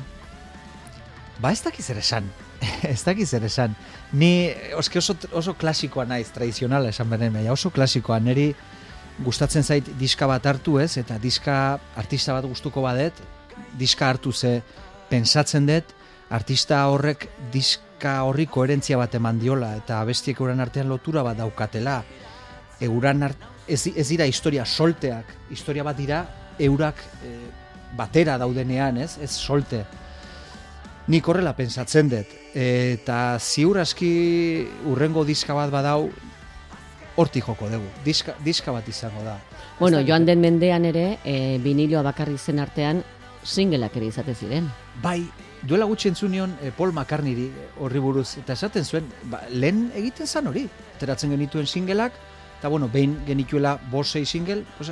Ba 1.42 1.52
ez 1.52 1.62
dakiz 1.64 1.90
ere 1.92 2.00
esan. 2.00 2.30
ez 2.94 3.02
dakiz 3.04 3.34
ere 3.34 3.50
esan. 3.52 3.76
Ni 4.14 4.52
oske 4.78 5.00
oso, 5.00 5.18
oso 5.36 5.56
klasikoa 5.60 6.06
naiz, 6.08 6.30
tradizionala 6.36 6.90
esan 6.94 7.10
beren, 7.12 7.36
oso 7.52 7.72
klasikoa. 7.76 8.20
Neri 8.20 8.54
gustatzen 9.24 9.64
zait 9.64 9.88
diska 10.00 10.28
bat 10.28 10.46
hartu 10.46 10.80
ez, 10.80 10.98
eta 10.98 11.20
diska 11.22 11.80
artista 11.96 12.36
bat 12.36 12.48
gustuko 12.48 12.84
badet, 12.86 13.20
diska 13.80 14.10
hartu 14.10 14.32
ze 14.32 14.62
pensatzen 15.10 15.68
dut, 15.68 15.92
artista 16.30 16.86
horrek 16.92 17.28
diska 17.54 18.22
horri 18.28 18.48
koherentzia 18.48 18.98
bat 18.98 19.16
eman 19.16 19.40
diola, 19.40 19.76
eta 19.80 20.02
bestiek 20.08 20.40
euran 20.42 20.60
artean 20.60 20.90
lotura 20.90 21.24
bat 21.24 21.38
daukatela. 21.38 22.02
Euran 22.84 23.24
ez, 23.68 23.88
ez 23.88 24.08
dira 24.10 24.26
historia 24.28 24.66
solteak, 24.66 25.30
historia 25.52 25.84
bat 25.84 25.98
dira 25.98 26.26
eurak 26.60 27.00
eh, 27.24 27.65
batera 27.98 28.38
daudenean, 28.38 28.98
ez? 28.98 29.18
Ez 29.22 29.32
solte. 29.32 29.86
Nik 31.08 31.28
horrela 31.30 31.54
pensatzen 31.56 32.10
dut. 32.10 32.32
Eta 32.56 33.38
ziur 33.40 33.80
aski 33.82 34.12
urrengo 34.90 35.26
diska 35.28 35.54
bat 35.54 35.74
badau, 35.74 36.10
horti 37.16 37.42
joko 37.42 37.70
dugu. 37.70 37.88
Diska, 38.06 38.36
diska 38.44 38.74
bat 38.76 38.88
izango 38.90 39.24
da. 39.24 39.38
Bueno, 39.80 40.02
joan 40.08 40.26
den 40.26 40.42
mendean 40.42 40.86
ere, 40.86 41.18
e, 41.24 41.58
biniloa 41.64 42.04
bakarri 42.04 42.38
zen 42.38 42.60
artean, 42.64 43.04
singleak 43.44 43.96
ere 44.00 44.10
izate 44.12 44.36
ziren. 44.36 44.70
Bai, 45.04 45.22
duela 45.64 45.86
gutxi 45.86 46.10
entzunion 46.12 46.56
e, 46.62 46.72
Paul 46.76 46.94
McCartneyri 46.94 47.50
horri 47.84 48.02
buruz, 48.04 48.38
eta 48.42 48.56
esaten 48.56 48.86
zuen, 48.86 49.10
ba, 49.32 49.44
lehen 49.52 49.90
egiten 49.96 50.28
zan 50.28 50.48
hori. 50.52 50.66
Teratzen 51.00 51.32
genituen 51.36 51.68
singleak, 51.68 52.18
eta 52.60 52.72
bueno, 52.72 52.90
behin 52.92 53.20
genituela 53.28 53.76
bosei 53.92 54.26
single, 54.26 54.64
pues, 54.78 54.92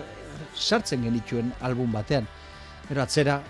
sartzen 0.53 1.03
genituen 1.03 1.53
album 1.62 1.91
batean. 1.91 2.27
Gero 2.88 3.04
atzera 3.04 3.42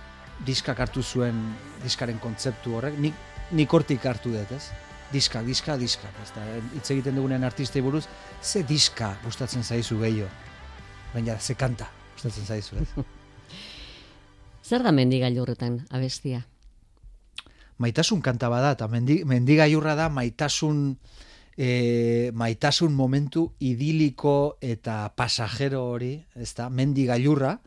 diskak 0.46 0.80
hartu 0.80 1.04
zuen 1.04 1.40
diskaren 1.84 2.20
kontzeptu 2.20 2.78
horrek, 2.78 2.98
nik, 3.00 3.14
nik 3.52 3.74
hortik 3.74 4.06
hartu 4.06 4.34
dut, 4.34 4.52
ez? 4.52 4.70
diska, 5.14 5.44
diska, 5.46 5.76
diska. 5.78 6.10
Ez 6.24 6.32
da, 6.34 6.44
hitz 6.74 6.88
egiten 6.90 7.20
dugunen 7.20 7.44
artistei 7.46 7.84
buruz, 7.86 8.08
ze 8.42 8.64
diska 8.66 9.12
gustatzen 9.24 9.64
zaizu 9.64 10.00
gehiago. 10.00 10.30
Baina, 11.14 11.38
ze 11.40 11.54
kanta 11.54 11.86
gustatzen 12.16 12.46
zaizu, 12.46 12.80
ez? 12.82 13.04
Zer 14.70 14.82
da 14.82 14.92
mendigailurretan 14.96 15.84
abestia? 15.92 16.42
maitasun 17.84 18.22
kanta 18.24 18.50
bada, 18.52 18.74
eta 18.78 18.88
mendi, 18.88 19.22
mendigaiurra 19.28 19.96
da 19.98 20.08
maitasun 20.14 20.96
e, 21.58 22.32
maitasun 22.38 22.94
momentu 22.96 23.48
idiliko 23.60 24.58
eta 24.62 25.10
pasajero 25.18 25.84
hori, 25.92 26.16
ez 26.36 26.54
da, 26.58 26.70
mendigailurra, 26.70 27.58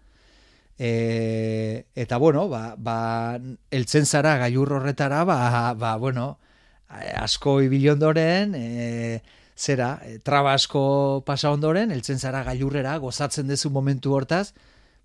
e, 0.79 1.87
eta 1.95 2.17
bueno, 2.19 2.49
ba, 2.49 2.75
ba, 2.79 3.41
eltzen 3.71 4.07
zara 4.07 4.37
gailur 4.39 4.73
horretara, 4.73 5.25
ba, 5.25 5.75
ba, 5.75 5.97
bueno, 5.97 6.39
asko 6.89 7.61
ibili 7.63 7.89
ondoren, 7.91 8.55
e, 8.55 9.23
zera, 9.57 10.01
e, 10.05 10.19
traba 10.19 10.55
asko 10.55 11.23
pasa 11.27 11.51
ondoren, 11.51 11.91
eltzen 11.91 12.19
zara 12.19 12.45
gailurrera, 12.45 12.99
gozatzen 12.99 13.49
dezu 13.49 13.71
momentu 13.71 14.15
hortaz, 14.15 14.53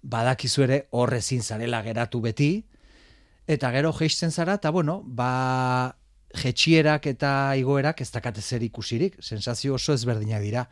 badakizu 0.02 0.68
ere 0.68 0.84
horrezin 0.92 1.42
zarela 1.42 1.82
geratu 1.86 2.22
beti, 2.22 2.52
eta 3.48 3.72
gero 3.72 3.94
geisten 3.94 4.32
zara, 4.32 4.60
eta 4.60 4.72
bueno, 4.72 5.02
ba, 5.06 5.96
jetxierak 6.36 7.08
eta 7.12 7.56
igoerak 7.60 8.02
ez 8.02 8.12
dakate 8.12 8.42
zer 8.42 8.64
ikusirik, 8.64 9.18
sensazio 9.22 9.76
oso 9.76 9.94
ezberdinak 9.94 10.42
dira. 10.42 10.68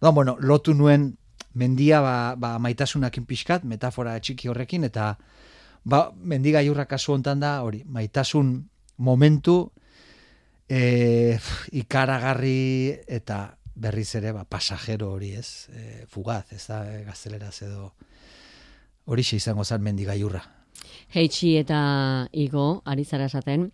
Ordan, 0.00 0.14
bueno, 0.14 0.36
lotu 0.40 0.74
nuen 0.74 1.16
mendia 1.54 2.00
ba, 2.00 2.34
ba 2.36 2.56
maitasunakin 2.62 3.26
pixkat, 3.26 3.64
metafora 3.64 4.18
txiki 4.20 4.48
horrekin, 4.48 4.84
eta 4.88 5.16
ba, 5.84 6.08
mendiga 6.14 6.62
jurra 6.66 6.86
kasu 6.86 7.14
hontan 7.14 7.40
da, 7.40 7.58
hori, 7.66 7.82
maitasun 7.86 8.56
momentu 8.98 9.70
e, 10.68 11.38
ikaragarri 11.72 12.98
eta 13.06 13.58
berriz 13.78 14.10
ere 14.18 14.32
ba, 14.34 14.44
pasajero 14.44 15.12
hori 15.14 15.32
ez, 15.38 15.68
e, 15.72 16.04
fugaz, 16.10 16.44
ez 16.52 16.64
da, 16.66 16.82
e, 16.92 17.02
gazteleraz 17.06 17.56
edo 17.66 17.92
hori 19.08 19.24
izango 19.32 19.64
zan 19.64 19.82
mendiga 19.82 20.16
jurra. 20.18 20.42
Heitsi 21.14 21.56
eta 21.56 22.28
Igo, 22.32 22.82
ari 22.84 23.04
zara 23.04 23.26
esaten, 23.30 23.70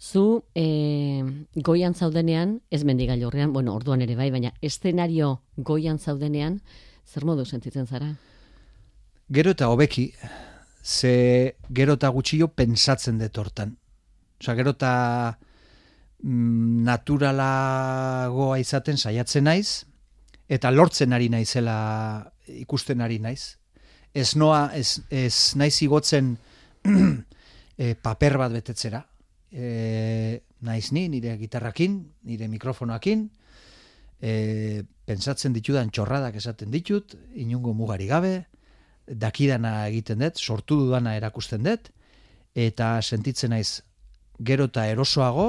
zu 0.00 0.44
e, 0.54 1.24
goian 1.54 1.94
zaudenean, 1.94 2.60
ez 2.70 2.84
mendigailurrean, 2.84 3.52
bueno, 3.52 3.74
orduan 3.74 4.02
ere 4.02 4.16
bai, 4.16 4.30
baina 4.30 4.54
estenario 4.62 5.40
goian 5.56 5.98
zaudenean, 5.98 6.60
zer 7.08 7.24
modu 7.24 7.44
sentitzen 7.46 7.86
zara? 7.86 8.12
Gero 9.32 9.52
eta 9.56 9.68
hobeki, 9.72 10.10
ze 10.84 11.56
gero 11.74 11.96
eta 11.98 12.08
gutxio 12.12 12.48
pensatzen 12.52 13.18
dut 13.20 13.38
hortan. 13.38 13.76
Osa, 14.40 14.54
gero 14.54 14.72
eta 14.76 14.92
mm, 16.22 16.84
naturalagoa 16.86 18.58
izaten 18.60 19.00
saiatzen 19.00 19.48
naiz, 19.48 19.84
eta 20.48 20.70
lortzen 20.72 21.12
ari 21.12 21.28
naizela 21.32 21.78
ikusten 22.48 23.00
ari 23.04 23.18
naiz. 23.20 23.56
Ez 24.14 24.34
noa, 24.36 24.68
ez, 24.74 25.00
ez 25.10 25.54
naiz 25.60 25.76
igotzen 25.84 26.36
e, 26.88 27.94
paper 27.94 28.38
bat 28.40 28.54
betetzera. 28.56 29.02
E, 29.52 30.40
naiz 30.64 30.88
ni, 30.92 31.08
nire 31.12 31.36
gitarrakin, 31.40 32.00
nire 32.24 32.48
mikrofonoakin, 32.48 33.28
e, 34.20 34.84
pensatzen 35.06 35.54
ditudan 35.56 35.90
txorradak 35.90 36.36
esaten 36.40 36.70
ditut, 36.70 37.14
inungo 37.34 37.74
mugari 37.74 38.08
gabe, 38.10 38.34
dakidana 39.08 39.86
egiten 39.88 40.20
dut, 40.24 40.38
sortu 40.38 40.82
dudana 40.84 41.14
erakusten 41.16 41.64
dut, 41.64 41.90
eta 42.54 42.98
sentitzen 43.02 43.54
naiz 43.54 43.80
gero 44.44 44.68
eta 44.68 44.86
erosoago, 44.90 45.48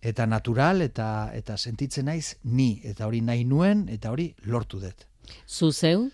eta 0.00 0.26
natural, 0.26 0.82
eta 0.82 1.30
eta 1.34 1.56
sentitzen 1.58 2.06
naiz 2.06 2.36
ni, 2.44 2.80
eta 2.84 3.06
hori 3.06 3.20
nahi 3.20 3.44
nuen, 3.44 3.88
eta 3.92 4.12
hori 4.14 4.30
lortu 4.46 4.80
dut. 4.80 5.04
Zuzeu, 5.46 6.08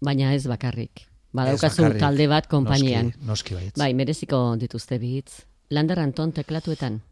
baina 0.00 0.32
ez 0.34 0.46
bakarrik. 0.48 1.04
Badaukazu 1.32 1.92
talde 2.00 2.26
bat 2.26 2.48
konpainian. 2.48 3.12
Noski, 3.28 3.54
noski 3.54 3.78
Bai, 3.78 3.92
mereziko 3.94 4.56
dituzte 4.58 4.98
bitz. 4.98 5.44
Lander 5.70 6.00
Anton 6.00 6.32
teklatuetan. 6.32 7.02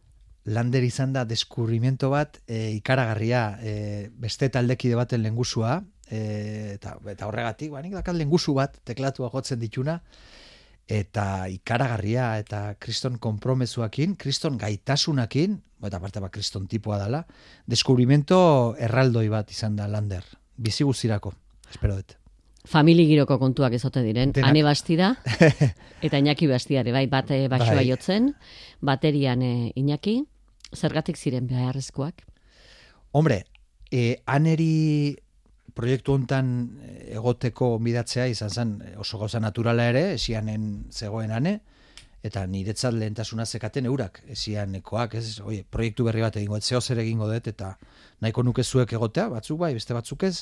Lander 0.47 0.85
izan 0.87 1.13
da 1.13 1.25
deskurrimiento 1.27 2.11
bat 2.13 2.39
e, 2.47 2.71
ikaragarria 2.77 3.59
e, 3.59 3.75
beste 4.15 4.49
taldekide 4.55 4.95
baten 4.95 5.25
lengusua 5.25 5.81
e, 6.07 6.75
eta, 6.77 6.97
eta 7.11 7.27
horregatik, 7.27 7.73
ba, 7.75 7.83
nik 7.83 7.97
dakat 7.99 8.15
lengusu 8.15 8.55
bat 8.55 8.79
teklatua 8.87 9.31
gotzen 9.33 9.59
dituna 9.59 9.99
eta 10.87 11.49
ikaragarria 11.51 12.37
eta 12.39 12.77
kriston 12.79 13.19
konpromezuakin, 13.19 14.15
kriston 14.15 14.55
gaitasunakin, 14.61 15.59
eta 15.83 15.99
parte 15.99 16.23
ba, 16.23 16.31
kriston 16.31 16.69
tipua 16.71 17.01
dela, 17.03 17.25
deskubrimiento 17.67 18.39
erraldoi 18.79 19.27
bat 19.33 19.51
izan 19.51 19.75
da 19.75 19.91
Lander. 19.91 20.23
Bizi 20.57 20.87
guztirako, 20.87 21.35
espero 21.73 21.99
dut 21.99 22.15
famili 22.67 23.07
giroko 23.07 23.39
kontuak 23.39 23.77
ezote 23.79 24.03
diren. 24.03 24.33
Denak. 24.35 24.51
Ane 24.51 24.63
bastida, 24.67 25.13
eta 26.07 26.19
Iñaki 26.19 26.49
bastiare, 26.51 26.91
bai, 26.93 27.07
bat 27.07 27.31
baixoa 27.31 27.77
bai. 27.79 27.87
jotzen, 27.89 28.33
baterian 28.83 29.43
Iñaki, 29.75 30.25
zergatik 30.75 31.17
ziren 31.17 31.47
beharrezkoak? 31.47 32.25
Hombre, 33.13 33.45
e, 33.91 34.17
aneri 34.27 35.17
proiektu 35.77 36.15
hontan 36.17 36.51
eh, 36.81 37.15
egoteko 37.19 37.75
onbidatzea 37.77 38.27
izan 38.33 38.51
zen 38.51 38.77
oso 38.97 39.19
gauza 39.21 39.41
naturala 39.41 39.89
ere, 39.93 40.05
esianen 40.17 40.87
zegoen 40.93 41.33
ane, 41.37 41.59
eta 42.27 42.43
niretzat 42.51 42.97
lehentasuna 42.97 43.45
zekaten 43.47 43.87
eurak, 43.87 44.23
esianekoak, 44.33 45.15
ez, 45.21 45.39
oie, 45.45 45.63
proiektu 45.71 46.09
berri 46.09 46.25
bat 46.25 46.37
egingo, 46.41 46.59
etzeo 46.59 46.81
zer 46.81 46.99
egingo 47.05 47.29
dut, 47.31 47.53
eta 47.53 47.77
nahiko 48.25 48.43
nuke 48.43 48.65
zuek 48.65 48.97
egotea, 48.99 49.29
batzuk 49.31 49.61
bai, 49.61 49.75
beste 49.77 49.95
batzuk 49.95 50.25
ez, 50.27 50.41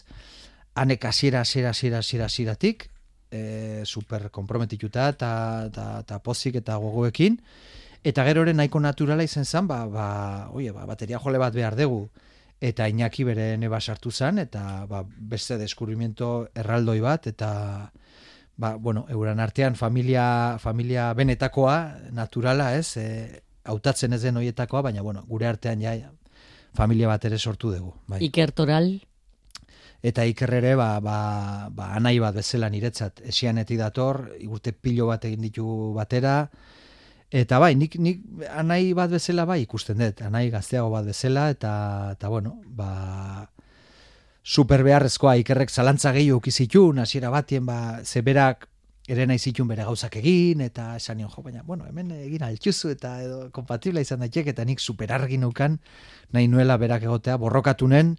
hanek 0.74 1.04
hasiera 1.04 1.40
hasiera 1.40 1.70
hasiera 1.70 1.98
hasiera 1.98 2.26
hasieratik 2.26 2.88
e, 3.30 3.82
super 3.84 4.30
komprometituta 4.30 5.08
eta 5.14 5.30
ta, 5.72 5.87
ta 6.06 6.18
pozik 6.22 6.58
eta 6.62 6.76
gogoekin 6.82 7.38
eta 8.04 8.24
gero 8.28 8.44
ere 8.44 8.52
nahiko 8.52 8.80
naturala 8.80 9.24
izen 9.24 9.44
zen 9.44 9.66
ba, 9.66 9.86
ba, 9.88 10.06
oie, 10.52 10.70
ba, 10.72 10.84
bateria 10.86 11.18
jole 11.18 11.40
bat 11.40 11.54
behar 11.54 11.76
dugu. 11.76 12.08
Eta 12.60 12.86
Iñaki 12.88 13.24
bere 13.24 13.56
neba 13.58 13.80
sartu 13.80 14.12
zen 14.12 14.38
eta 14.38 14.84
ba, 14.88 15.02
beste 15.04 15.58
deskubrimiento 15.58 16.48
erraldoi 16.54 17.00
bat 17.00 17.26
eta 17.26 17.48
ba, 18.56 18.74
bueno, 18.76 19.06
euran 19.08 19.40
artean 19.40 19.74
familia, 19.74 20.56
familia 20.60 21.12
benetakoa 21.14 22.10
naturala 22.12 22.74
ez 22.76 22.96
e, 22.96 23.06
hautatzen 23.64 24.12
ez 24.12 24.22
den 24.22 24.36
hoietakoa 24.36 24.84
baina 24.86 25.02
bueno, 25.02 25.24
gure 25.26 25.48
artean 25.48 25.82
ja 25.82 25.96
familia 26.74 27.08
bat 27.08 27.24
ere 27.24 27.38
sortu 27.38 27.72
dugu 27.72 27.92
bai. 28.06 28.22
Ikertoral 28.24 29.00
eta 30.04 30.24
ikerrere 30.28 30.76
ba, 30.76 31.00
ba, 31.00 31.18
ba 31.72 31.90
anai 31.96 32.18
bat 32.20 32.36
bezala 32.36 32.68
niretzat. 32.70 33.24
Esianetik 33.24 33.80
dator, 33.80 34.28
igurte 34.38 34.72
pilo 34.72 35.08
bat 35.08 35.24
egin 35.24 35.40
ditu 35.48 35.66
batera, 35.96 36.50
eta 37.34 37.58
bai, 37.58 37.72
nik, 37.74 37.96
nik 37.98 38.20
anai 38.54 38.92
bat 38.94 39.10
bezala 39.10 39.42
bai 39.48 39.64
ikusten 39.64 39.98
dut, 39.98 40.22
anai 40.22 40.46
gazteago 40.52 40.92
bat 40.92 41.08
bezala, 41.08 41.48
eta, 41.50 41.72
eta 42.14 42.30
bueno, 42.30 42.60
ba, 42.78 43.48
super 44.44 44.84
beharrezkoa 44.86 45.34
ikerrek 45.42 45.72
zalantza 45.72 46.12
gehiago 46.14 46.38
ukizitu, 46.38 46.92
hasiera 47.02 47.32
batien, 47.34 47.66
ba, 47.66 48.00
zeberak 48.04 48.68
ere 49.10 49.26
nahi 49.26 49.38
zitun 49.42 49.66
bere 49.68 49.84
gauzak 49.84 50.14
egin, 50.22 50.62
eta 50.64 50.94
esan 50.96 51.18
nion, 51.18 51.28
jo, 51.32 51.42
baina, 51.42 51.64
bueno, 51.66 51.88
hemen 51.90 52.12
egin 52.22 52.46
altxuzu, 52.46 52.94
eta 52.94 53.16
edo 53.24 53.40
kompatibla 53.52 54.04
izan 54.04 54.22
daiteke, 54.22 54.54
eta 54.54 54.64
nik 54.64 54.80
super 54.80 55.12
argi 55.12 55.36
nukan, 55.42 55.80
nahi 56.32 56.46
nuela 56.48 56.78
berak 56.78 57.02
egotea, 57.02 57.36
borrokatunen, 57.42 58.14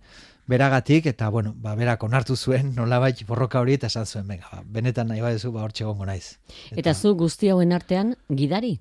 beragatik 0.46 1.08
eta 1.10 1.30
bueno, 1.34 1.56
ba 1.58 1.74
berak 1.74 2.04
onartu 2.06 2.36
zuen 2.36 2.76
nolabait 2.76 3.24
borroka 3.26 3.60
hori 3.60 3.80
eta 3.80 3.88
esan 3.88 4.06
zuen, 4.06 4.28
venga, 4.28 4.46
ba, 4.52 4.62
benetan 4.62 5.08
nahi 5.10 5.24
baduzu 5.24 5.52
ba 5.56 5.64
hortxe 5.64 5.88
egongo 5.88 6.06
naiz. 6.06 6.38
Eta, 6.70 6.82
eta 6.84 6.94
zu 6.94 7.16
guzti 7.18 7.50
hauen 7.50 7.74
artean 7.74 8.14
gidari? 8.30 8.76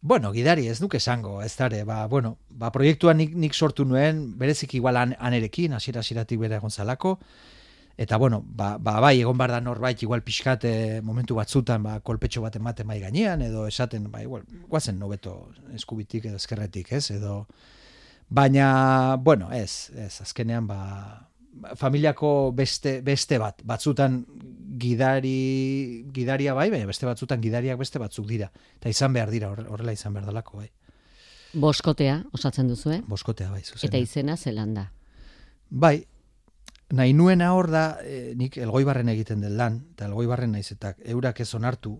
Bueno, 0.00 0.32
gidari 0.32 0.68
ez 0.68 0.80
nuke 0.80 0.98
esango, 0.98 1.42
ez 1.42 1.56
dare, 1.58 1.82
ba, 1.84 2.06
bueno, 2.06 2.36
ba, 2.50 2.70
proiektua 2.70 3.14
nik, 3.14 3.34
nik 3.34 3.54
sortu 3.54 3.84
nuen, 3.84 4.38
berezik 4.38 4.74
igual 4.78 4.96
an, 4.96 5.16
anerekin, 5.18 5.74
asira 5.74 6.00
asiratik 6.00 6.38
bere 6.38 6.54
egon 6.60 6.70
zalako, 6.70 7.16
eta 7.98 8.16
bueno, 8.16 8.44
ba, 8.46 8.76
ba, 8.78 9.00
bai, 9.02 9.16
egon 9.20 9.38
bar 9.38 9.50
da 9.50 9.60
norbait, 9.60 10.02
igual 10.06 10.22
pixkat 10.22 10.68
momentu 11.02 11.34
batzutan, 11.34 11.82
ba, 11.82 11.98
kolpetxo 11.98 12.44
bat 12.46 12.54
ematen 12.56 12.86
bai 12.86 13.00
gainean, 13.02 13.42
edo 13.42 13.66
esaten, 13.66 14.06
ba, 14.12 14.22
igual, 14.22 14.46
guazen 14.68 15.00
nobeto 15.02 15.50
eskubitik 15.74 16.30
edo 16.30 16.38
eskerretik, 16.38 16.92
ez, 16.92 17.10
edo, 17.10 17.46
Baina, 18.30 19.16
bueno, 19.16 19.50
ez, 19.52 19.90
ez, 19.96 20.20
azkenean, 20.20 20.66
ba, 20.68 21.27
familiako 21.76 22.52
beste, 22.56 23.00
beste 23.02 23.38
bat, 23.38 23.62
batzutan 23.64 24.24
gidari, 24.78 26.04
gidaria 26.14 26.54
bai, 26.54 26.68
baina 26.70 26.86
beste 26.86 27.06
batzutan 27.06 27.40
gidariak 27.42 27.78
beste 27.78 27.98
batzuk 27.98 28.26
dira. 28.28 28.50
Eta 28.78 28.92
izan 28.92 29.12
behar 29.12 29.30
dira, 29.30 29.50
horrela 29.50 29.92
izan 29.92 30.14
behar 30.14 30.28
dalako, 30.30 30.62
bai. 30.62 30.70
Boskotea, 31.58 32.22
osatzen 32.36 32.68
duzu, 32.68 32.92
eh? 32.98 33.00
Boskotea, 33.08 33.50
bai, 33.50 33.62
zuzen. 33.64 33.88
Eta 33.88 33.98
izena 33.98 34.36
zelanda. 34.36 34.90
Bai, 35.70 36.04
nahi 36.90 37.14
nuena 37.16 37.52
hor 37.56 37.70
da, 37.72 37.86
e, 38.04 38.34
nik 38.36 38.58
elgoi 38.60 38.84
barren 38.88 39.08
egiten 39.12 39.40
den 39.44 39.56
lan, 39.56 39.80
eta 39.94 40.08
elgoi 40.08 40.26
barren 40.28 40.52
naiz, 40.56 40.68
eta 40.72 40.94
eurak 41.04 41.40
ez 41.40 41.48
onartu, 41.56 41.96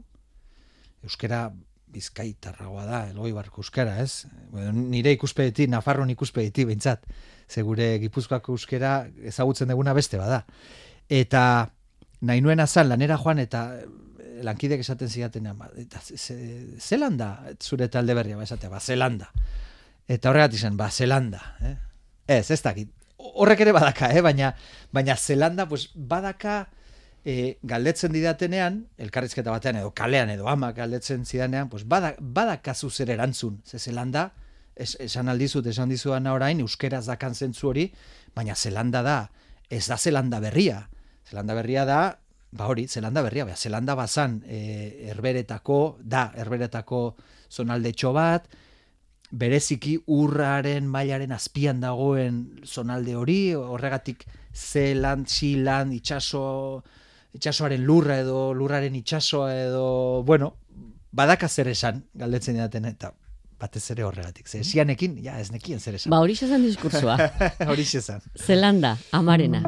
euskera 1.05 1.49
bizkaitarragoa 1.93 2.85
da, 2.85 3.03
elgoi 3.11 3.33
barko 3.33 3.63
euskara, 3.65 3.99
ez? 4.03 4.27
Bueno, 4.53 4.73
nire 4.77 5.13
ikuspegetik, 5.17 5.71
Nafarroan 5.73 6.13
ikuspegetik, 6.13 6.69
behintzat, 6.69 7.09
ze 7.49 7.63
gure 7.63 7.99
gipuzkoako 8.03 8.53
euskera 8.53 9.09
ezagutzen 9.25 9.69
duguna 9.69 9.95
beste 9.97 10.21
bada. 10.21 10.45
Eta 11.09 11.43
nahi 12.21 12.43
nuen 12.45 12.61
azan, 12.61 12.89
lanera 12.89 13.19
joan, 13.19 13.41
eta 13.43 13.63
eh, 13.79 13.87
lankidek 14.45 14.85
esaten 14.85 15.09
zidaten, 15.09 15.51
ba, 15.59 15.71
eta 15.79 16.01
ze, 16.05 16.39
zelanda, 16.79 17.33
zure 17.61 17.89
talde 17.89 18.15
berria, 18.15 18.37
ba, 18.37 18.45
esatea, 18.45 18.71
ba, 18.71 18.81
zelanda. 18.81 19.31
Eta 20.09 20.31
horregatik 20.31 20.61
zen, 20.61 20.77
ba, 20.77 20.91
zelanda, 20.91 21.43
eh? 21.63 21.77
Ez, 22.29 22.51
ez 22.51 22.61
dakit. 22.63 22.93
Horrek 23.19 23.61
ere 23.65 23.73
badaka, 23.73 24.13
eh? 24.15 24.21
baina, 24.23 24.53
baina 24.93 25.17
zelanda, 25.17 25.67
pues, 25.69 25.89
badaka, 25.95 26.67
e, 27.29 27.59
galdetzen 27.63 28.13
didatenean, 28.15 28.83
elkarrizketa 29.01 29.53
batean 29.53 29.81
edo 29.81 29.93
kalean 29.97 30.31
edo 30.33 30.49
ama 30.49 30.73
galdetzen 30.77 31.27
zidanean, 31.27 31.69
pues 31.69 31.85
bada, 31.89 32.15
bada 32.21 32.59
kasu 32.63 32.91
zer 32.91 33.11
erantzun, 33.11 33.61
ze 33.67 33.79
zelanda, 33.79 34.33
es, 34.79 34.97
esan 35.01 35.29
aldizut, 35.29 35.67
esan 35.67 35.91
dizudan 35.93 36.27
orain, 36.31 36.61
euskeraz 36.63 37.05
dakan 37.09 37.35
zentzu 37.35 37.73
hori, 37.73 37.89
baina 38.35 38.55
zelanda 38.55 39.03
da, 39.03 39.19
ez 39.69 39.87
da 39.89 39.99
zelanda 39.99 40.41
berria. 40.41 40.87
Zelanda 41.29 41.57
berria 41.59 41.85
da, 41.85 42.01
ba 42.51 42.69
hori, 42.71 42.87
zelanda 42.89 43.23
berria, 43.23 43.45
ba, 43.45 43.57
zelanda 43.57 43.95
bazan 43.99 44.41
e, 44.47 45.11
herberetako, 45.11 45.99
da, 46.01 46.31
herberetako 46.37 47.03
zonalde 47.51 47.93
bat, 48.15 48.49
bereziki 49.31 49.99
urraren 50.07 50.87
mailaren 50.89 51.33
azpian 51.33 51.81
dagoen 51.81 52.63
zonalde 52.65 53.15
hori, 53.15 53.55
horregatik 53.55 54.25
zelan, 54.55 55.25
txilan, 55.25 55.93
itxaso, 55.93 56.83
itxasoaren 57.37 57.85
lurra 57.85 58.21
edo 58.21 58.55
lurraren 58.55 58.95
itxasoa 58.97 59.53
edo, 59.55 60.23
bueno, 60.25 60.55
badaka 61.13 61.49
zer 61.49 61.69
esan 61.69 62.05
galdetzen 62.15 62.55
didaten 62.55 62.87
eta 62.89 63.13
batez 63.61 63.85
ere 63.91 64.05
horregatik. 64.07 64.49
Ze 64.49 64.63
esianekin, 64.63 65.19
ja, 65.25 65.39
ez 65.39 65.51
nekien 65.55 65.81
zer 65.81 65.99
esan. 65.99 66.11
Ba, 66.15 66.23
hori 66.25 66.39
xezan 66.39 66.65
diskursua. 66.67 67.19
hori 67.71 67.87
xezan. 67.87 68.23
Zelanda. 68.47 68.97
Amarena 69.13 69.63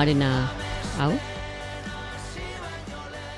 amarena 0.00 0.48
hau? 0.96 1.12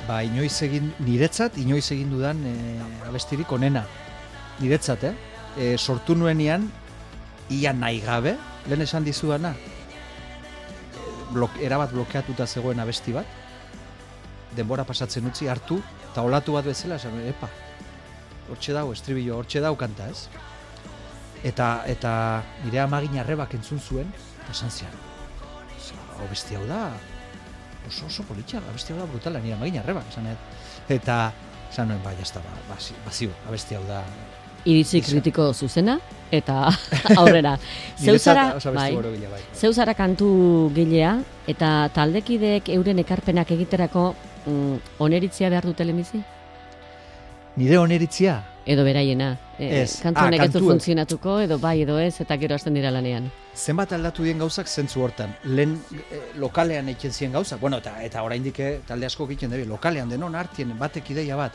Ba, 0.07 0.21
inoiz 0.23 0.55
egin, 0.63 0.93
niretzat, 1.03 1.59
inoiz 1.59 1.89
egin 1.91 2.13
dudan 2.15 2.39
e, 2.47 2.53
abestirik 3.09 3.51
onena. 3.51 3.83
Niretzat, 4.61 5.09
eh? 5.11 5.13
E, 5.59 5.73
sortu 5.77 6.15
nuenian, 6.15 6.69
ia 7.51 7.75
nahi 7.75 7.99
gabe, 8.07 8.37
lehen 8.71 8.87
esan 8.87 9.03
dizudana, 9.03 9.57
e, 9.59 11.05
blok, 11.35 11.59
erabat 11.59 11.91
blokeatuta 11.97 12.47
zegoen 12.47 12.79
abesti 12.79 13.19
bat, 13.19 13.27
denbora 14.55 14.87
pasatzen 14.87 15.27
utzi 15.27 15.51
hartu, 15.51 15.83
eta 16.13 16.23
olatu 16.23 16.55
bat 16.55 16.71
bezala, 16.71 17.03
esan, 17.03 17.19
epa, 17.27 17.51
hortxe 18.53 18.79
dau, 18.79 18.93
estribillo, 18.95 19.41
hortxe 19.43 19.67
dau 19.67 19.75
kanta, 19.81 20.13
ez? 20.15 20.29
Eta, 21.43 21.81
eta 21.91 22.13
nire 22.63 22.87
amagin 22.87 23.19
arrebak 23.19 23.59
entzun 23.59 23.83
zuen, 23.83 24.15
eta 24.45 24.55
esan 24.55 24.71
zian, 24.71 25.03
hau 26.19 26.29
besti 26.31 26.57
hau 26.59 26.67
da, 26.69 26.91
oso 27.89 28.07
oso 28.07 28.25
politxa, 28.29 28.61
abesti 28.71 28.93
hau 28.93 29.01
da 29.01 29.07
brutala, 29.07 29.41
nire 29.41 29.57
amagin 29.57 29.81
arrebak, 29.83 30.09
esan. 30.13 30.29
Eta, 30.89 31.17
esan 31.71 31.91
nuen, 31.91 32.03
bai, 32.05 32.15
jazta, 32.21 32.43
ba, 32.45 32.55
basi, 32.71 32.95
bazio, 33.07 33.33
abesti 33.49 33.79
hau 33.79 33.85
da. 33.89 34.03
Iritzi 34.69 35.01
kritiko 35.03 35.49
zuzena, 35.53 35.97
eta 36.31 36.69
aurrera. 37.21 37.57
Zeuzara, 37.99 38.53
bai, 38.75 38.93
bai. 38.95 39.41
zeuzara 39.59 39.95
kantu 39.99 40.29
gilea, 40.75 41.17
eta 41.51 41.73
taldekideek 41.95 42.71
euren 42.77 43.03
ekarpenak 43.03 43.51
egiterako 43.57 44.13
mm, 44.47 45.03
oneritzia 45.03 45.51
behar 45.51 45.67
du 45.67 45.75
telemizi? 45.75 46.23
Nire 47.59 47.77
oneritzia, 47.83 48.39
Edo 48.65 48.85
beraiena. 48.85 49.39
E, 49.59 49.83
Ez. 49.83 50.01
Kantu 50.03 50.21
Ah, 50.21 50.27
honek 50.27 50.45
ez 50.45 50.53
du 50.53 50.61
funtzionatuko, 50.61 51.41
edo 51.41 51.59
bai 51.59 51.83
edo 51.83 51.99
ez, 51.99 52.21
eta 52.21 52.37
gero 52.39 52.55
hasten 52.55 52.75
dira 52.75 52.91
lanean. 52.91 53.31
zenbat 53.55 53.93
aldatu 53.93 54.23
dien 54.23 54.39
gauzak 54.39 54.69
zentzu 54.69 55.03
hortan. 55.03 55.35
Lehen 55.45 55.75
eh, 56.11 56.21
lokalean 56.37 56.89
egiten 56.89 57.13
ziren 57.13 57.33
gauzak, 57.33 57.61
bueno, 57.61 57.79
eta, 57.79 58.03
eta 58.03 58.23
oraindik 58.23 58.61
eh, 58.61 58.81
talde 58.87 59.07
asko 59.07 59.27
egiten 59.27 59.51
dugu, 59.51 59.67
lokalean 59.69 60.09
denon 60.09 60.35
artien 60.35 60.73
batek 60.79 61.11
ideia 61.11 61.37
bat. 61.37 61.53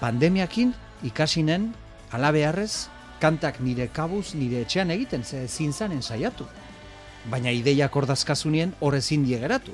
Pandemiakin 0.00 0.74
ikasinen 1.02 1.72
alabeharrez 2.12 2.88
kantak 3.20 3.60
nire 3.60 3.88
kabuz, 3.88 4.34
nire 4.34 4.60
etxean 4.60 4.90
egiten, 4.90 5.24
ze 5.24 5.44
ezin 5.44 5.72
zanen 5.72 6.02
saiatu. 6.02 6.44
Baina 7.30 7.50
ideiak 7.50 7.96
ordazkazunien 7.96 8.74
hor 8.80 8.94
ezin 8.94 9.24
die 9.24 9.38
geratu. 9.38 9.72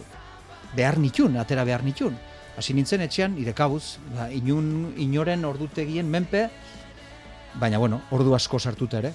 Behar 0.77 0.99
nitun, 0.99 1.37
atera 1.37 1.65
behar 1.65 1.83
nitun. 1.85 2.17
Hasi 2.57 2.75
nintzen 2.75 3.03
etxean 3.03 3.35
nire 3.35 3.53
kabuz, 3.57 3.99
ba, 4.15 4.29
inun, 4.31 4.93
inoren 5.01 5.45
ordutegien 5.45 6.07
menpe, 6.11 6.49
baina 7.59 7.79
bueno, 7.79 8.03
ordu 8.15 8.35
asko 8.35 8.59
sartuta 8.59 9.01
ere. 9.03 9.13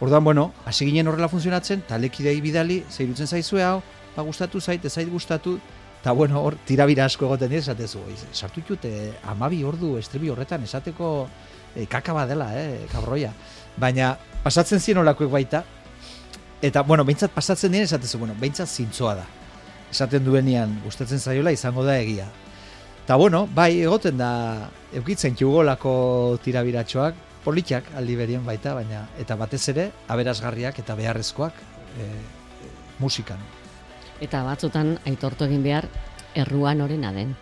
Orduan, 0.00 0.24
bueno, 0.24 0.52
hasi 0.66 0.86
ginen 0.88 1.08
horrela 1.08 1.30
funtzionatzen, 1.30 1.84
talekidei 1.88 2.40
bidali, 2.44 2.82
zeirutzen 2.90 3.30
zaizue 3.30 3.62
hau, 3.62 3.80
ba 4.16 4.22
gustatu 4.26 4.60
zait, 4.60 4.84
ez 4.84 4.92
zait 4.92 5.08
gustatu, 5.08 5.58
eta 6.00 6.12
bueno, 6.12 6.42
hor, 6.42 6.58
tirabira 6.66 7.06
asko 7.06 7.24
egoten 7.26 7.48
dira, 7.48 7.62
esatezu, 7.62 8.00
"Oiz, 8.06 8.26
sartu 8.32 8.60
eh, 8.82 9.14
amabi 9.24 9.62
ordu 9.64 9.96
estribi 9.98 10.28
horretan, 10.28 10.64
esateko 10.64 11.28
eh, 11.76 11.86
kaka 11.86 12.12
bat 12.12 12.28
dela, 12.28 12.50
eh, 12.54 12.86
kabroia. 12.92 13.32
Baina, 13.76 14.18
pasatzen 14.42 14.80
zien 14.80 14.98
olakoek 14.98 15.30
baita, 15.30 15.64
eta, 16.60 16.82
bueno, 16.82 17.04
behintzat 17.04 17.30
pasatzen 17.30 17.72
dien, 17.72 17.84
esatezu, 17.84 18.18
bueno, 18.18 18.34
behintzat 18.38 18.68
zintzoa 18.68 19.14
da. 19.14 19.26
Esaten 19.90 20.24
duenean, 20.24 20.80
gustatzen 20.84 21.20
zaiola, 21.20 21.52
izango 21.52 21.84
da 21.84 21.98
egia. 21.98 22.26
Ta 23.06 23.16
bueno, 23.16 23.46
bai, 23.52 23.82
egoten 23.82 24.16
da, 24.16 24.70
eukitzen 24.96 25.36
jugolako 25.36 26.38
tirabiratxoak, 26.44 27.18
politxak 27.44 27.90
aldi 28.00 28.16
berien 28.16 28.46
baita, 28.46 28.72
baina, 28.78 29.02
eta 29.20 29.36
batez 29.36 29.60
ere, 29.74 29.90
aberasgarriak 30.08 30.80
eta 30.80 30.96
beharrezkoak 30.96 31.60
e, 32.00 32.08
musikan. 33.04 33.44
Eta 34.24 34.40
batzutan 34.48 34.96
aitortu 35.04 35.44
egin 35.50 35.62
behar 35.66 35.90
erruan 36.46 36.80
orena 36.80 37.12
den. 37.12 37.36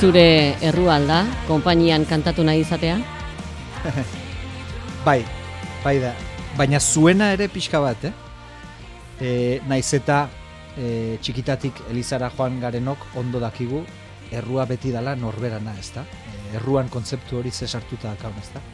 Zure 0.00 0.56
errua 0.64 0.94
alda, 0.96 1.18
konpainian 1.44 2.06
kantatu 2.08 2.40
nahi 2.40 2.62
izatea? 2.62 2.94
Bai, 5.06 5.18
bai 5.84 5.92
da. 6.00 6.14
Baina 6.56 6.80
zuena 6.80 7.26
ere 7.34 7.50
pixka 7.52 7.82
bat, 7.84 8.06
eh? 8.08 8.12
E, 9.20 9.30
naiz 9.68 9.92
eta 9.98 10.22
e, 10.72 11.18
txikitatik 11.20 11.82
Elizara 11.92 12.30
joan 12.32 12.56
garenok 12.62 13.04
ondo 13.20 13.44
dakigu 13.44 13.82
errua 14.32 14.64
beti 14.64 14.88
dala 14.94 15.12
norberana, 15.20 15.76
ez 15.76 15.90
da? 15.92 16.06
E, 16.32 16.56
erruan 16.56 16.88
kontzeptu 16.88 17.36
hori 17.42 17.52
ze 17.52 17.68
sartuta 17.68 18.14
dakaun, 18.14 18.40
ez 18.40 18.48
da? 18.56 18.64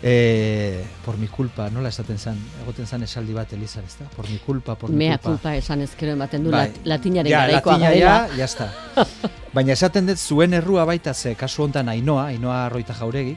E, 0.00 0.84
por 1.04 1.18
mi 1.18 1.26
culpa, 1.26 1.70
nola 1.70 1.88
esaten 1.90 2.18
zan, 2.18 2.38
egoten 2.62 2.86
zan 2.86 3.02
esaldi 3.02 3.34
bat 3.34 3.52
Elizar, 3.52 3.82
ez 3.82 3.96
da? 3.98 4.06
Por 4.14 4.28
mi 4.30 4.38
culpa, 4.38 4.76
por 4.78 4.90
mi 4.90 4.96
Mea 4.96 5.16
culpa. 5.18 5.30
kulpa 5.30 5.54
esan 5.58 5.82
ezkero 5.82 6.12
ematen 6.12 6.44
du 6.44 6.52
Bai. 6.54 6.68
lat, 6.68 6.76
latinaren 6.86 7.32
ja, 7.32 7.40
garaikoa 7.46 7.78
latina 7.78 8.28
ja, 8.36 8.44
está. 8.44 8.68
Baina 9.56 9.74
esaten 9.74 10.06
dut 10.06 10.18
zuen 10.22 10.54
errua 10.54 10.84
baita 10.86 11.14
ze 11.14 11.34
kasu 11.34 11.64
hontan 11.64 11.88
Ainoa, 11.88 12.26
Ainoa 12.26 12.66
Arroita 12.66 12.94
Jauregi, 12.94 13.34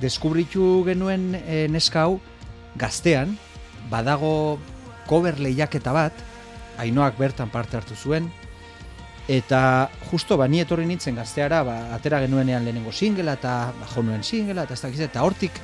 deskubritu 0.00 0.82
genuen 0.86 1.34
e, 1.44 1.66
neska 1.68 2.06
hau 2.06 2.20
gaztean, 2.80 3.36
badago 3.90 4.58
cover 5.06 5.38
lehiaketa 5.40 5.92
bat, 5.92 6.24
Ainoak 6.80 7.18
bertan 7.18 7.52
parte 7.52 7.76
hartu 7.76 7.94
zuen, 7.94 8.30
eta 9.28 9.90
justo 10.10 10.38
bani 10.40 10.64
etorri 10.64 10.86
nintzen 10.88 11.20
gazteara, 11.20 11.60
ba, 11.68 11.76
atera 11.94 12.22
genuenean 12.24 12.64
lehenengo 12.64 12.92
singela, 12.92 13.36
eta 13.36 13.74
bajo 13.78 14.02
nuen 14.02 14.24
singela, 14.24 14.64
eta 14.64 14.72
ez 14.72 14.80
dakiz, 14.80 15.00
eta 15.04 15.22
hortik 15.22 15.60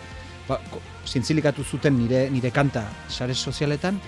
ba, 0.48 0.58
zintzilikatu 1.06 1.64
zuten 1.64 1.98
nire, 1.98 2.28
nire 2.30 2.50
kanta 2.50 2.84
sare 3.08 3.34
sozialetan, 3.34 4.00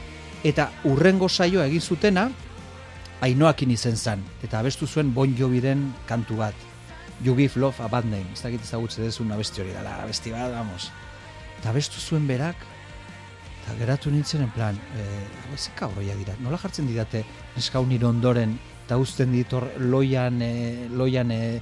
eta 0.44 0.70
urrengo 0.88 1.29
saioa 1.29 1.66
egin 1.68 1.81
zutena, 1.81 2.31
Ainoakin 3.20 3.68
izen 3.74 3.98
zan, 4.00 4.22
eta 4.40 4.62
abestu 4.62 4.87
zuen 4.88 5.11
Bon 5.12 5.29
Joviren 5.37 5.90
kantu 6.09 6.38
bat. 6.38 6.55
You 7.20 7.35
give 7.37 7.61
love 7.61 7.76
a 7.85 7.88
bad 7.88 8.07
name. 8.09 8.33
Ez 8.33 8.40
dakit 8.40 8.62
ezagutze 8.64 9.03
dezun 9.05 9.33
abesti 9.33 9.61
hori 9.61 9.74
dela, 9.74 9.98
abesti 10.00 10.33
bat, 10.33 10.55
vamos. 10.55 10.88
Eta 11.59 11.68
abestu 11.68 12.00
zuen 12.00 12.24
berak, 12.26 12.57
eta 13.59 13.76
geratu 13.76 14.11
nintzen 14.11 14.46
en 14.46 14.53
plan, 14.55 14.79
e, 14.96 15.05
hau 15.44 15.53
ez 15.53 15.68
kabroia 15.76 16.16
dira, 16.16 16.33
nola 16.40 16.57
jartzen 16.62 16.88
didate 16.88 17.20
neskau 17.59 17.85
nire 17.87 18.09
ondoren, 18.09 18.57
eta 18.87 18.96
uzten 18.96 19.37
ditor 19.37 19.68
loian, 19.85 20.40
e, 20.40 20.88
loian, 20.88 21.31
e, 21.31 21.61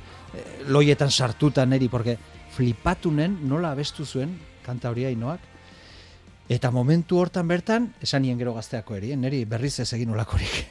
loietan 0.71 1.11
sartuta 1.11 1.67
neri, 1.67 1.89
porque 1.89 2.21
flipatunen 2.55 3.41
nola 3.51 3.73
abestu 3.75 4.07
zuen 4.07 4.39
kanta 4.69 4.93
hori 4.93 5.09
Ainoak, 5.09 5.41
Eta 6.49 6.71
momentu 6.73 7.19
hortan 7.21 7.49
bertan, 7.49 7.91
esan 8.01 8.25
nien 8.25 8.39
gero 8.41 8.55
gazteako 8.57 8.97
eri, 8.97 9.13
eh, 9.13 9.17
neri 9.21 9.43
berriz 9.45 9.75
ez 9.85 9.91
egin 9.93 10.15
olakorik. 10.15 10.63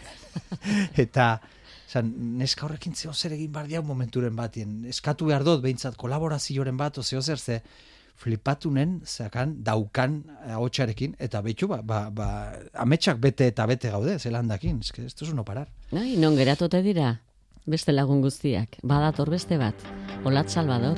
eta, 1.03 1.35
esan, 1.85 2.09
neska 2.39 2.65
horrekin 2.65 2.97
zeo 2.97 3.13
zer 3.13 3.35
egin 3.37 3.51
bar 3.53 3.69
diau 3.69 3.83
momenturen 3.85 4.35
batien. 4.35 4.79
Eskatu 4.89 5.29
behar 5.29 5.45
dut, 5.45 5.61
behintzat, 5.61 5.95
kolaborazioaren 6.01 6.81
bat, 6.81 6.97
ozeo 6.97 7.21
zer 7.21 7.37
ze, 7.37 7.59
flipatunen, 8.17 8.97
zekan, 9.05 9.53
daukan 9.61 10.17
ahotsarekin, 10.55 11.13
eta 11.21 11.43
behitu, 11.45 11.69
ba, 11.69 11.83
ba, 11.85 12.07
ba, 12.09 12.31
ametsak 12.81 13.21
bete 13.21 13.51
eta 13.53 13.69
bete 13.69 13.93
gaude, 13.93 14.17
zelandakin, 14.17 14.81
eske, 14.81 15.05
ez 15.05 15.13
duzu 15.13 15.37
no 15.37 15.45
parar. 15.45 15.69
Ai, 15.93 16.17
non 16.17 16.41
geratote 16.41 16.81
dira? 16.81 17.19
Beste 17.69 17.93
lagun 17.93 18.25
guztiak. 18.25 18.81
Badator 18.81 19.29
beste 19.29 19.61
bat. 19.61 19.85
Olat 20.25 20.49
Salvador. 20.49 20.97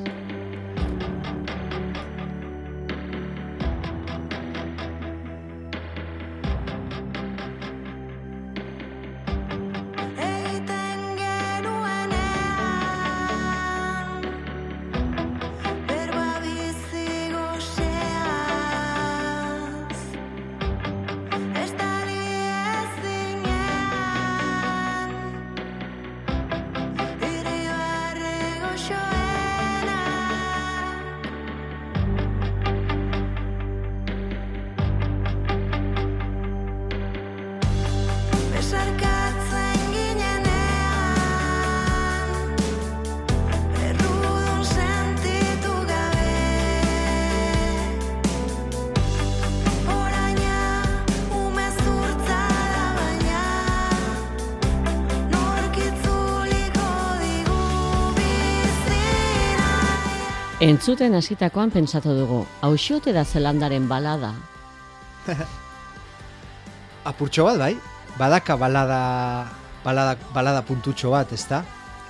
Entzuten 60.60 61.14
hasitakoan 61.16 61.70
pentsatu 61.72 62.12
dugu, 62.12 62.42
hauxote 62.60 63.14
da 63.16 63.22
zelandaren 63.24 63.86
balada. 63.88 64.34
Apurtxo 67.10 67.46
bat, 67.46 67.56
bai, 67.56 67.76
badaka 68.18 68.58
balada 68.60 68.98
balada, 69.84 70.18
balada 70.34 70.60
puntutxo 70.68 71.14
bat, 71.14 71.32
ezta? 71.32 71.62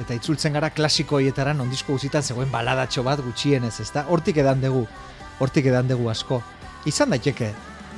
Eta 0.02 0.16
itzultzen 0.18 0.56
gara 0.56 0.72
klasiko 0.74 1.20
hietara 1.22 1.52
nondizko 1.54 1.94
guzitan 1.94 2.26
zegoen 2.26 2.50
baladatxo 2.50 3.04
bat 3.06 3.22
gutxienez, 3.22 3.76
ezta? 3.84 4.02
Hortik 4.08 4.40
edan 4.42 4.58
dugu, 4.64 4.82
hortik 5.38 5.70
edan 5.70 5.86
dugu 5.86 6.10
asko. 6.10 6.40
Izan 6.90 7.14
daiteke, 7.14 7.52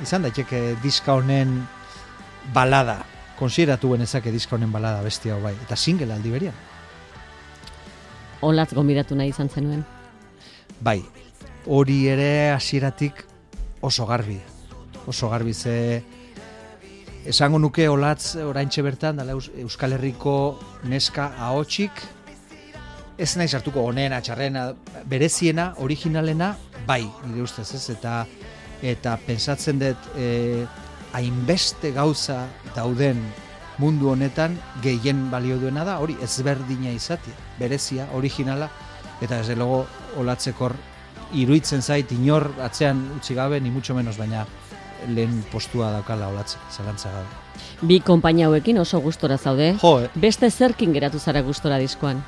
izan 0.05 0.27
daiteke 0.27 0.75
diska 0.83 1.17
honen 1.17 1.63
balada, 2.53 2.99
konsideratu 3.39 3.95
genezake 3.95 4.29
diska 4.29 4.59
honen 4.59 4.71
balada 4.71 5.01
bestia 5.01 5.33
hau 5.33 5.41
bai, 5.41 5.55
eta 5.65 5.79
single 5.79 6.13
aldi 6.13 6.37
berian. 6.37 6.61
Olatz 8.45 8.69
gombidatu 8.77 9.17
nahi 9.17 9.33
izan 9.33 9.49
zenuen. 9.49 9.85
Bai, 10.83 10.99
hori 11.71 12.09
ere 12.11 12.51
hasieratik 12.51 13.21
oso 13.79 14.03
garbi. 14.05 14.35
Oso 15.07 15.29
garbi 15.31 15.53
ze 15.53 16.03
esango 17.23 17.59
nuke 17.59 17.85
olatz 17.87 18.35
oraintxe 18.35 18.83
bertan 18.83 19.15
dala 19.15 19.31
Eus- 19.31 19.51
Euskal 19.63 19.95
Herriko 19.95 20.59
neska 20.83 21.29
ahotsik 21.39 22.03
ez 23.17 23.37
nahi 23.37 23.47
sartuko 23.47 23.85
onena, 23.93 24.19
txarrena, 24.19 24.73
bereziena, 25.07 25.69
originalena, 25.79 26.57
bai, 26.85 27.05
nire 27.29 27.45
ustez 27.47 27.69
ez, 27.77 27.89
eta 27.95 28.25
eta 28.83 29.15
pensatzen 29.23 29.79
dut 29.79 30.11
eh, 30.19 30.65
hainbeste 31.13 31.93
gauza 31.95 32.41
dauden 32.75 33.21
mundu 33.77 34.09
honetan 34.11 34.59
gehien 34.83 35.29
balio 35.31 35.61
duena 35.61 35.85
da, 35.87 35.99
hori 36.03 36.17
ezberdina 36.21 36.91
izatea, 36.91 37.39
berezia, 37.59 38.09
originala, 38.19 38.67
eta 39.21 39.39
ez 39.39 39.55
logo 39.55 39.85
olatzekor 40.17 40.75
iruitzen 41.33 41.81
zait 41.81 42.11
inor 42.11 42.51
atzean 42.61 43.01
utzi 43.17 43.33
gabe, 43.35 43.59
ni 43.61 43.71
mucho 43.71 43.95
menos, 43.95 44.17
baina 44.17 44.45
lehen 45.09 45.43
postua 45.51 45.91
daukala 45.91 46.29
olatze, 46.31 46.57
zalantza 46.71 47.11
gabe. 47.11 47.41
Bi 47.81 47.99
konpainia 47.99 48.47
hauekin 48.47 48.79
oso 48.79 49.01
gustora 49.01 49.37
zaude. 49.37 49.73
Jo, 49.81 49.99
eh, 50.01 50.09
Beste 50.15 50.49
zerkin 50.51 50.93
geratu 50.93 51.19
zara 51.19 51.41
gustora 51.41 51.77
diskoan. 51.77 52.23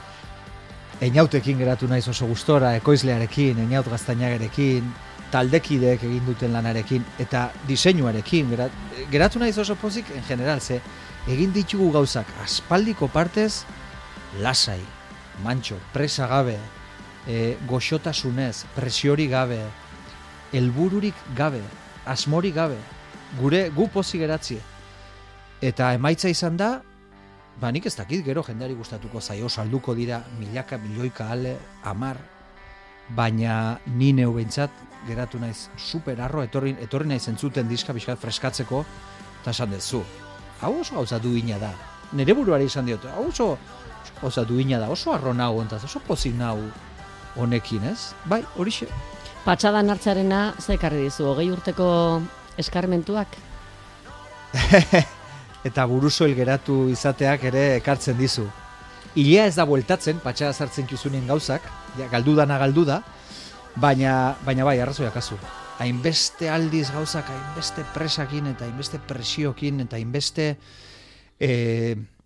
Einautekin 1.01 1.57
geratu 1.59 1.87
naiz 1.87 2.07
oso 2.07 2.27
gustora, 2.27 2.75
ekoizlearekin, 2.75 3.59
Einaut 3.59 3.87
gaztainagarekin, 3.91 4.93
taldekideek 5.31 6.03
egin 6.07 6.25
duten 6.25 6.53
lanarekin, 6.53 7.03
eta 7.19 7.49
diseinuarekin, 7.67 8.49
gerat, 8.49 8.71
geratu 9.11 9.39
naiz 9.39 9.57
oso 9.59 9.75
pozik, 9.75 10.11
en 10.15 10.23
general, 10.23 10.61
ze 10.61 10.79
egin 11.27 11.51
ditugu 11.53 11.91
gauzak 11.91 12.27
aspaldiko 12.43 13.09
partez, 13.11 13.65
lasai, 14.41 14.79
mantxo, 15.43 15.75
presa 15.93 16.27
gabe, 16.27 16.57
e, 17.27 17.57
goxotasunez, 17.67 18.65
presiori 18.75 19.27
gabe, 19.27 19.59
helbururik 20.53 21.15
gabe, 21.35 21.61
asmori 22.05 22.51
gabe, 22.51 22.77
gure 23.39 23.69
gu 23.69 23.87
pozik 23.93 24.21
geratzie. 24.21 24.61
Eta 25.61 25.93
emaitza 25.95 26.29
izan 26.29 26.57
da, 26.57 26.81
ba 27.59 27.71
nik 27.71 27.85
ez 27.85 27.95
dakit 27.95 28.23
gero 28.25 28.43
jendari 28.43 28.75
gustatuko 28.75 29.21
zaio 29.21 29.49
salduko 29.49 29.95
dira 29.95 30.21
milaka, 30.39 30.77
milioika 30.77 31.29
ale, 31.31 31.57
amar, 31.83 32.17
baina 33.09 33.79
ni 33.85 34.11
neu 34.13 34.33
behintzat 34.33 34.71
geratu 35.07 35.39
naiz 35.39 35.69
super 35.77 36.19
arro, 36.21 36.43
etorri, 36.43 36.75
etorri 36.81 37.07
naiz 37.07 37.27
entzuten 37.29 37.67
diska 37.69 37.93
pixkat 37.93 38.19
freskatzeko, 38.19 38.85
eta 39.41 39.53
esan 39.53 39.71
dezu, 39.71 40.01
hau 40.61 40.79
oso 40.81 40.95
gauza 40.95 41.19
duina 41.19 41.59
da. 41.61 41.71
Nere 42.13 42.33
buruari 42.33 42.65
esan 42.65 42.85
diot, 42.85 43.05
hau 43.13 43.27
oso 43.29 43.57
oso 44.23 44.45
duina 44.45 44.79
da, 44.79 44.89
oso 44.89 45.13
arro 45.13 45.31
ontaz, 45.31 45.83
oso 45.83 45.99
pozik 45.99 46.33
nau 46.35 46.59
honekin, 47.35 47.83
ez? 47.91 48.13
Bai, 48.25 48.43
horixe. 48.55 48.87
Patxadan 49.45 49.89
hartzarena 49.93 50.55
ze 50.59 50.73
ekarri 50.73 51.03
dizu, 51.05 51.27
hogei 51.29 51.51
urteko 51.53 51.87
eskarmentuak? 52.57 53.35
eta 55.69 55.85
burusoil 55.89 56.35
geratu 56.37 56.85
izateak 56.93 57.43
ere 57.51 57.65
ekartzen 57.79 58.17
dizu. 58.17 58.45
Ilea 59.15 59.45
ez 59.47 59.55
da 59.55 59.65
bueltatzen, 59.67 60.19
patxada 60.23 60.53
sartzen 60.53 60.87
juzunen 60.89 61.27
gauzak, 61.27 61.63
ja, 61.99 62.09
galdu 62.11 62.35
dana 62.35 62.57
galdu 62.59 62.83
da, 62.87 62.99
baina, 63.79 64.35
baina 64.45 64.65
bai, 64.67 64.79
arrazoiak 64.83 65.15
kasu. 65.15 65.37
Hainbeste 65.79 66.49
aldiz 66.51 66.89
gauzak, 66.91 67.29
hainbeste 67.31 67.85
presakin 67.95 68.51
eta 68.51 68.67
hainbeste 68.67 68.99
presiokin 69.07 69.81
eta 69.83 69.97
hainbeste 69.99 70.49
e, 71.39 71.49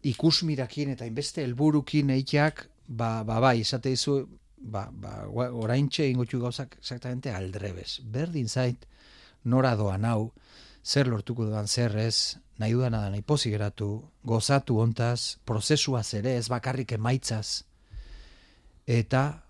ikusmirakin 0.10 0.94
eta 0.94 1.06
hainbeste 1.06 1.44
helburukin 1.46 2.12
eiteak, 2.18 2.68
ba, 2.88 3.24
ba 3.26 3.40
bai, 3.42 3.60
esate 3.62 3.94
dizu, 3.94 4.22
ba, 4.60 4.90
ba, 4.92 5.26
gua- 5.28 5.52
oraintxe 5.52 6.08
ingotxu 6.10 6.40
gauzak 6.40 6.78
exactamente 6.80 7.32
aldrebes. 7.32 8.00
Berdin 8.04 8.48
zait, 8.48 8.86
nora 9.44 9.76
doan 9.76 10.06
hau, 10.06 10.32
zer 10.84 11.08
lortuko 11.08 11.46
dudan 11.46 11.68
zer 11.68 11.96
ez, 11.98 12.38
nahi 12.58 12.74
dudana 12.74 13.02
da 13.02 13.10
nahi 13.10 13.24
geratu, 13.44 14.04
gozatu 14.24 14.80
ontaz, 14.80 15.38
prozesuaz 15.46 16.14
ere, 16.14 16.36
ez 16.38 16.48
bakarrik 16.50 16.92
emaitzaz. 16.92 17.64
Eta, 18.86 19.44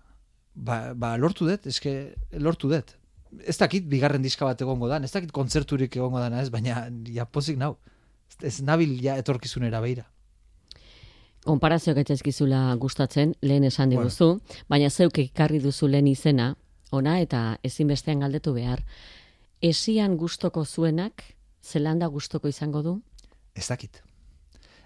ba, 0.54 0.94
ba 0.94 1.16
lortu 1.16 1.46
dut, 1.46 1.66
eske 1.66 2.14
lortu 2.32 2.68
dut. 2.68 2.96
Ez 3.46 3.56
dakit 3.58 3.86
bigarren 3.86 4.22
diska 4.22 4.44
bat 4.44 4.60
egongo 4.60 4.88
dan, 4.88 5.04
ez 5.04 5.12
dakit 5.12 5.32
kontzerturik 5.32 5.96
egongo 5.96 6.18
dana 6.18 6.40
ez, 6.42 6.50
baina 6.50 6.88
ja 7.06 7.24
pozik 7.24 7.56
nau. 7.58 7.76
Ez 8.42 8.60
nabil 8.62 9.00
ja 9.02 9.16
etorkizunera 9.18 9.80
beira. 9.80 10.06
Konparazioak 11.44 11.96
etzaizkizula 12.02 12.74
gustatzen, 12.76 13.34
lehen 13.40 13.64
esan 13.64 13.88
Bueno. 13.88 14.02
diguzu, 14.02 14.40
baina 14.68 14.90
zeuk 14.90 15.18
ekarri 15.18 15.58
duzu 15.58 15.88
lehen 15.88 16.06
izena, 16.06 16.54
ona 16.90 17.18
eta 17.20 17.58
ezinbestean 17.62 18.20
galdetu 18.20 18.52
behar. 18.52 18.84
Esian 19.62 20.16
gustoko 20.16 20.64
zuenak, 20.64 21.22
zelanda 21.62 22.06
gustoko 22.06 22.48
izango 22.48 22.82
du? 22.82 23.02
Ez 23.54 23.68
dakit. 23.68 24.02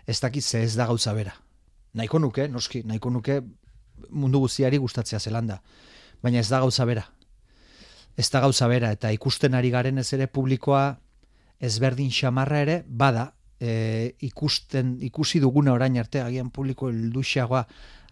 Ez 0.07 0.21
dakit 0.21 0.45
ze 0.45 0.63
ez 0.63 0.75
da 0.77 0.87
gauza 0.87 1.13
bera. 1.13 1.35
Nahiko 1.95 2.19
nuke, 2.19 2.49
noski, 2.49 2.83
nahiko 2.83 3.11
nuke 3.11 3.43
mundu 4.11 4.39
guztiari 4.41 4.79
gustatzea 4.79 5.19
zelanda. 5.19 5.63
Baina 6.23 6.39
ez 6.39 6.49
da 6.49 6.61
gauza 6.61 6.85
bera. 6.85 7.05
Ez 8.17 8.31
da 8.31 8.41
gauza 8.41 8.69
bera, 8.69 8.93
eta 8.93 9.11
ikusten 9.13 9.55
ari 9.55 9.71
garen 9.71 9.99
ez 9.99 10.13
ere 10.13 10.27
publikoa 10.27 10.99
ezberdin 11.61 12.11
xamarra 12.11 12.61
ere, 12.61 12.85
bada, 12.87 13.33
e, 13.65 14.15
ikusten, 14.29 14.99
ikusi 15.09 15.41
duguna 15.41 15.73
orain 15.73 15.97
arte, 15.99 16.21
agian 16.21 16.53
publiko 16.53 16.91
helduxagoa, 16.93 17.65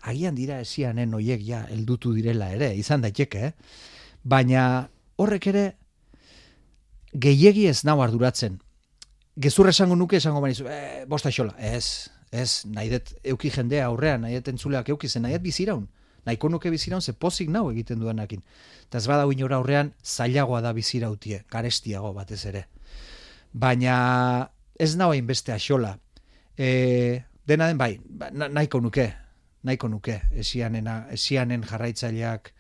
agian 0.09 0.35
dira 0.35 0.59
esianen 0.65 1.15
oiek 1.15 1.45
ja 1.47 1.63
heldutu 1.71 2.15
direla 2.17 2.51
ere, 2.57 2.73
izan 2.79 3.05
daiteke, 3.05 3.47
eh? 3.51 3.79
Baina 4.25 4.89
horrek 5.21 5.47
ere 5.53 5.65
gehiegi 7.13 7.67
ez 7.69 7.83
nau 7.85 8.01
arduratzen 8.03 8.61
gezur 9.37 9.69
esango 9.69 9.97
nuke 9.97 10.17
esango 10.17 10.41
banizu, 10.41 10.67
e, 10.69 11.05
bosta 11.09 11.31
xola, 11.33 11.55
ez, 11.59 12.11
ez, 12.31 12.65
nahi 12.69 12.91
dut 12.93 13.15
euki 13.33 13.51
jendea 13.51 13.87
aurrean, 13.89 14.23
nahi 14.27 14.39
dut 14.39 14.53
entzuleak 14.53 14.89
euki 14.93 15.09
zen, 15.09 15.25
nahi 15.27 15.39
dut 15.39 15.47
biziraun, 15.47 15.87
nahiko 16.27 16.51
nuke 16.53 16.71
biziraun, 16.71 17.03
ze 17.03 17.13
pozik 17.13 17.49
nau 17.51 17.71
egiten 17.71 18.01
duenakin. 18.01 18.43
Eta 18.89 18.99
ez 18.99 19.07
bada 19.09 19.27
inora 19.33 19.57
aurrean, 19.57 19.93
zailagoa 20.05 20.61
da 20.61 20.73
bizirautie, 20.73 21.43
garestiago 21.51 22.13
batez 22.13 22.45
ere. 22.47 22.67
Baina 23.53 24.52
ez 24.79 24.97
nau 24.97 25.11
hainbeste 25.13 25.53
axola. 25.53 25.99
E, 26.57 27.25
dena 27.47 27.67
den 27.69 27.79
bai, 27.79 28.01
ba, 28.05 28.31
na- 28.31 28.49
nahiko 28.49 28.81
nuke, 28.81 29.15
nahiko 29.63 29.89
nuke, 29.89 30.21
esianena, 30.33 31.07
esianen 31.11 31.63
jarraitzaileak 31.63 32.53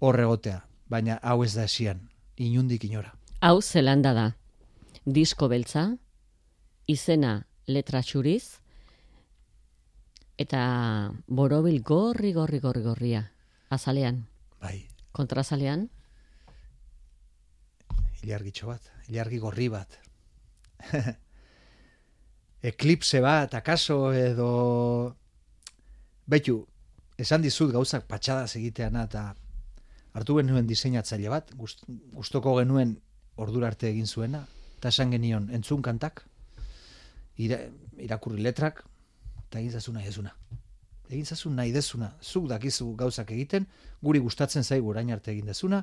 horregotea, 0.00 0.64
baina 0.88 1.18
hau 1.22 1.42
ez 1.44 1.54
da 1.54 1.64
esian, 1.64 2.08
inundik 2.36 2.84
inora. 2.84 3.14
Hau 3.40 3.60
zelanda 3.62 4.12
da. 4.12 4.26
Disko 5.04 5.48
beltza, 5.48 5.96
izena 6.86 7.46
letra 7.66 8.02
txuriz, 8.02 8.58
eta 10.40 11.12
borobil 11.26 11.82
gorri, 11.82 12.32
gorri, 12.32 12.58
gorri, 12.60 12.82
gorria. 12.82 13.30
Azalean, 13.70 14.26
Bai, 14.60 14.88
kontrazalean, 15.12 15.88
ilargitxo 18.24 18.66
bat, 18.68 18.82
ilargi 19.08 19.38
gorri 19.38 19.68
bat. 19.72 19.98
Eklipse 22.62 23.20
bat, 23.24 23.54
akaso 23.54 24.12
edo... 24.12 25.16
Betu, 26.30 26.60
esan 27.18 27.42
dizut 27.42 27.72
gauzak 27.72 28.06
patxadas 28.08 28.54
egiteana 28.60 29.06
eta 29.08 29.30
hartu 30.16 30.36
genuen 30.38 30.68
diseinatzaile 30.68 31.30
bat, 31.32 31.52
gust, 31.56 31.84
gustoko 32.16 32.56
genuen 32.58 32.96
ordura 33.40 33.70
arte 33.72 33.88
egin 33.88 34.06
zuena, 34.06 34.44
eta 34.78 34.92
esan 34.92 35.14
genion 35.14 35.48
entzun 35.56 35.82
kantak, 35.82 36.24
ira, 37.40 37.58
irakurri 37.98 38.42
letrak, 38.44 38.84
eta 39.46 39.60
egin 39.62 39.72
zazu 39.78 39.94
nahi 39.96 40.10
dezuna. 40.10 40.34
Egin 41.10 41.26
zazu 41.26 41.50
nahi 41.50 41.72
dezuna, 41.74 42.12
zuk 42.22 42.46
dakizu 42.48 42.92
gauzak 42.96 43.32
egiten, 43.34 43.66
guri 44.02 44.20
gustatzen 44.22 44.62
zaigu 44.62 44.92
orain 44.92 45.10
arte 45.10 45.32
egin 45.32 45.48
dezuna, 45.50 45.82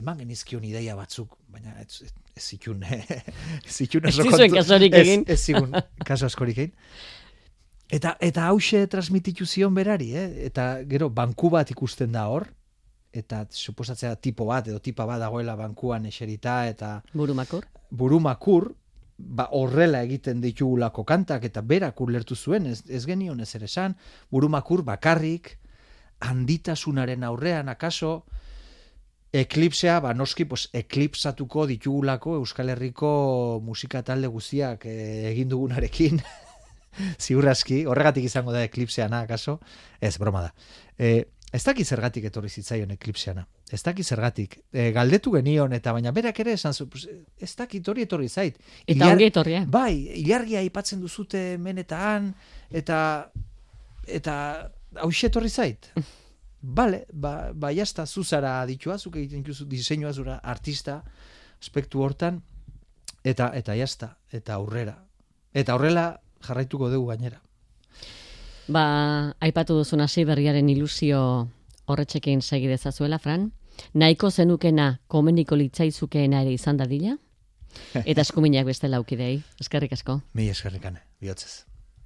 eman 0.00 0.18
genizkion 0.18 0.64
ideia 0.66 0.96
batzuk, 0.98 1.36
baina 1.52 1.76
ez, 1.80 2.02
ez, 2.02 2.12
ez 2.34 2.42
zitun, 2.42 2.82
ez 3.66 3.76
zitun 3.76 4.08
Ez 4.10 4.16
zizuen 4.16 4.50
kasurik 4.56 4.96
egin. 4.98 5.22
Ez, 5.28 5.38
ez 5.38 5.44
zigun 5.46 5.78
kaso 6.04 6.26
askorik 6.26 6.58
egin. 6.58 6.74
Eta, 7.94 8.16
eta 8.18 8.48
hause 8.50 8.86
transmititu 8.90 9.46
zion 9.46 9.74
berari, 9.76 10.10
eh? 10.18 10.28
eta 10.48 10.68
gero 10.90 11.10
banku 11.14 11.52
bat 11.52 11.70
ikusten 11.70 12.12
da 12.16 12.26
hor, 12.32 12.48
eta 13.14 13.44
suposatzea 13.50 14.16
tipo 14.16 14.48
bat 14.48 14.66
edo 14.68 14.80
tipa 14.82 15.06
bat 15.06 15.20
dagoela 15.22 15.54
bankuan 15.56 16.06
eserita 16.10 16.64
eta 16.66 16.96
burumakur. 17.12 17.68
burumakur, 17.90 18.72
ba, 19.16 19.48
horrela 19.52 20.02
egiten 20.02 20.40
ditugulako 20.42 21.04
kantak 21.04 21.44
eta 21.44 21.62
berak 21.62 22.00
ulertu 22.00 22.36
zuen, 22.36 22.66
ez, 22.66 22.82
ez 22.88 23.04
genion 23.06 23.40
ez 23.40 23.54
ere 23.54 23.68
esan, 23.70 23.96
burumakur 24.30 24.82
bakarrik, 24.84 25.58
handitasunaren 26.24 27.24
aurrean 27.24 27.68
akaso, 27.68 28.24
eklipsea, 29.34 29.98
ba, 30.00 30.14
noski, 30.14 30.46
pues, 30.46 30.68
eklipsatuko 30.72 31.66
ditugulako 31.66 32.36
Euskal 32.38 32.70
Herriko 32.70 33.60
musika 33.64 34.02
talde 34.06 34.30
guztiak 34.30 34.86
eh, 34.86 35.30
egin 35.32 35.50
dugunarekin, 35.50 36.20
ziurraski, 37.24 37.82
horregatik 37.90 38.28
izango 38.30 38.54
da 38.54 38.62
eklipseana, 38.62 39.24
akaso, 39.26 39.58
ez, 40.00 40.16
broma 40.22 40.46
da. 40.46 40.52
E, 40.98 41.24
ez 41.54 41.62
daki 41.62 41.84
zergatik 41.84 42.24
etorri 42.26 42.48
zitzaion 42.50 42.90
eklipseana. 42.96 43.44
Ez 43.70 43.80
daki 43.86 44.02
zergatik. 44.02 44.56
E, 44.72 44.88
galdetu 44.96 45.30
genion, 45.36 45.72
eta 45.76 45.92
baina 45.94 46.10
berak 46.14 46.40
ere 46.42 46.56
esan 46.58 46.74
zu, 46.74 46.88
ez 47.38 47.52
dakit 47.54 47.88
hori 47.88 48.02
etorri 48.08 48.28
zait. 48.28 48.58
Eta 48.86 49.12
ongi 49.12 49.28
etorria. 49.30 49.62
Bai, 49.70 49.92
ilargia 50.18 50.64
aipatzen 50.64 51.02
duzute 51.04 51.44
hemen 51.52 51.78
eta 51.84 52.00
han, 52.08 52.32
eta, 52.82 52.98
eta 54.18 54.34
hauxe 55.06 55.30
etorri 55.30 55.52
zait. 55.52 55.92
Bale, 56.80 57.04
ba, 57.12 57.52
ba 57.52 57.70
jazta, 57.76 58.06
zuzara 58.06 58.56
aditua, 58.62 58.98
zuk 58.98 59.20
egiten 59.20 59.44
duzu 59.44 59.68
diseinua 59.68 60.12
zura 60.12 60.38
artista, 60.42 61.02
aspektu 61.60 62.02
hortan, 62.02 62.40
eta 63.22 63.50
eta 63.54 63.76
jazta, 63.78 64.14
eta 64.32 64.56
aurrera. 64.56 64.96
Eta 65.54 65.76
horrela 65.76 66.08
jarraituko 66.42 66.88
dugu 66.90 67.12
gainera. 67.12 67.43
Ba, 68.68 69.34
aipatu 69.44 69.76
duzun 69.76 70.00
hasi 70.00 70.24
berriaren 70.24 70.68
ilusio 70.72 71.20
horretxekin 71.86 72.40
segi 72.42 72.70
dezazuela, 72.70 73.18
Fran. 73.18 73.50
Nahiko 73.94 74.30
zenukena 74.30 75.00
komeniko 75.08 75.58
litzaizukeena 75.58 76.40
ere 76.46 76.54
izan 76.54 76.80
dadila? 76.80 77.18
Eta 78.06 78.22
eskuminak 78.22 78.66
beste 78.70 78.88
laukidei. 78.88 79.36
Eskerrik 79.60 79.92
asko. 79.98 80.20
Mi 80.32 80.48
eskerrikane, 80.48 81.02
bihotzez. 81.20 81.64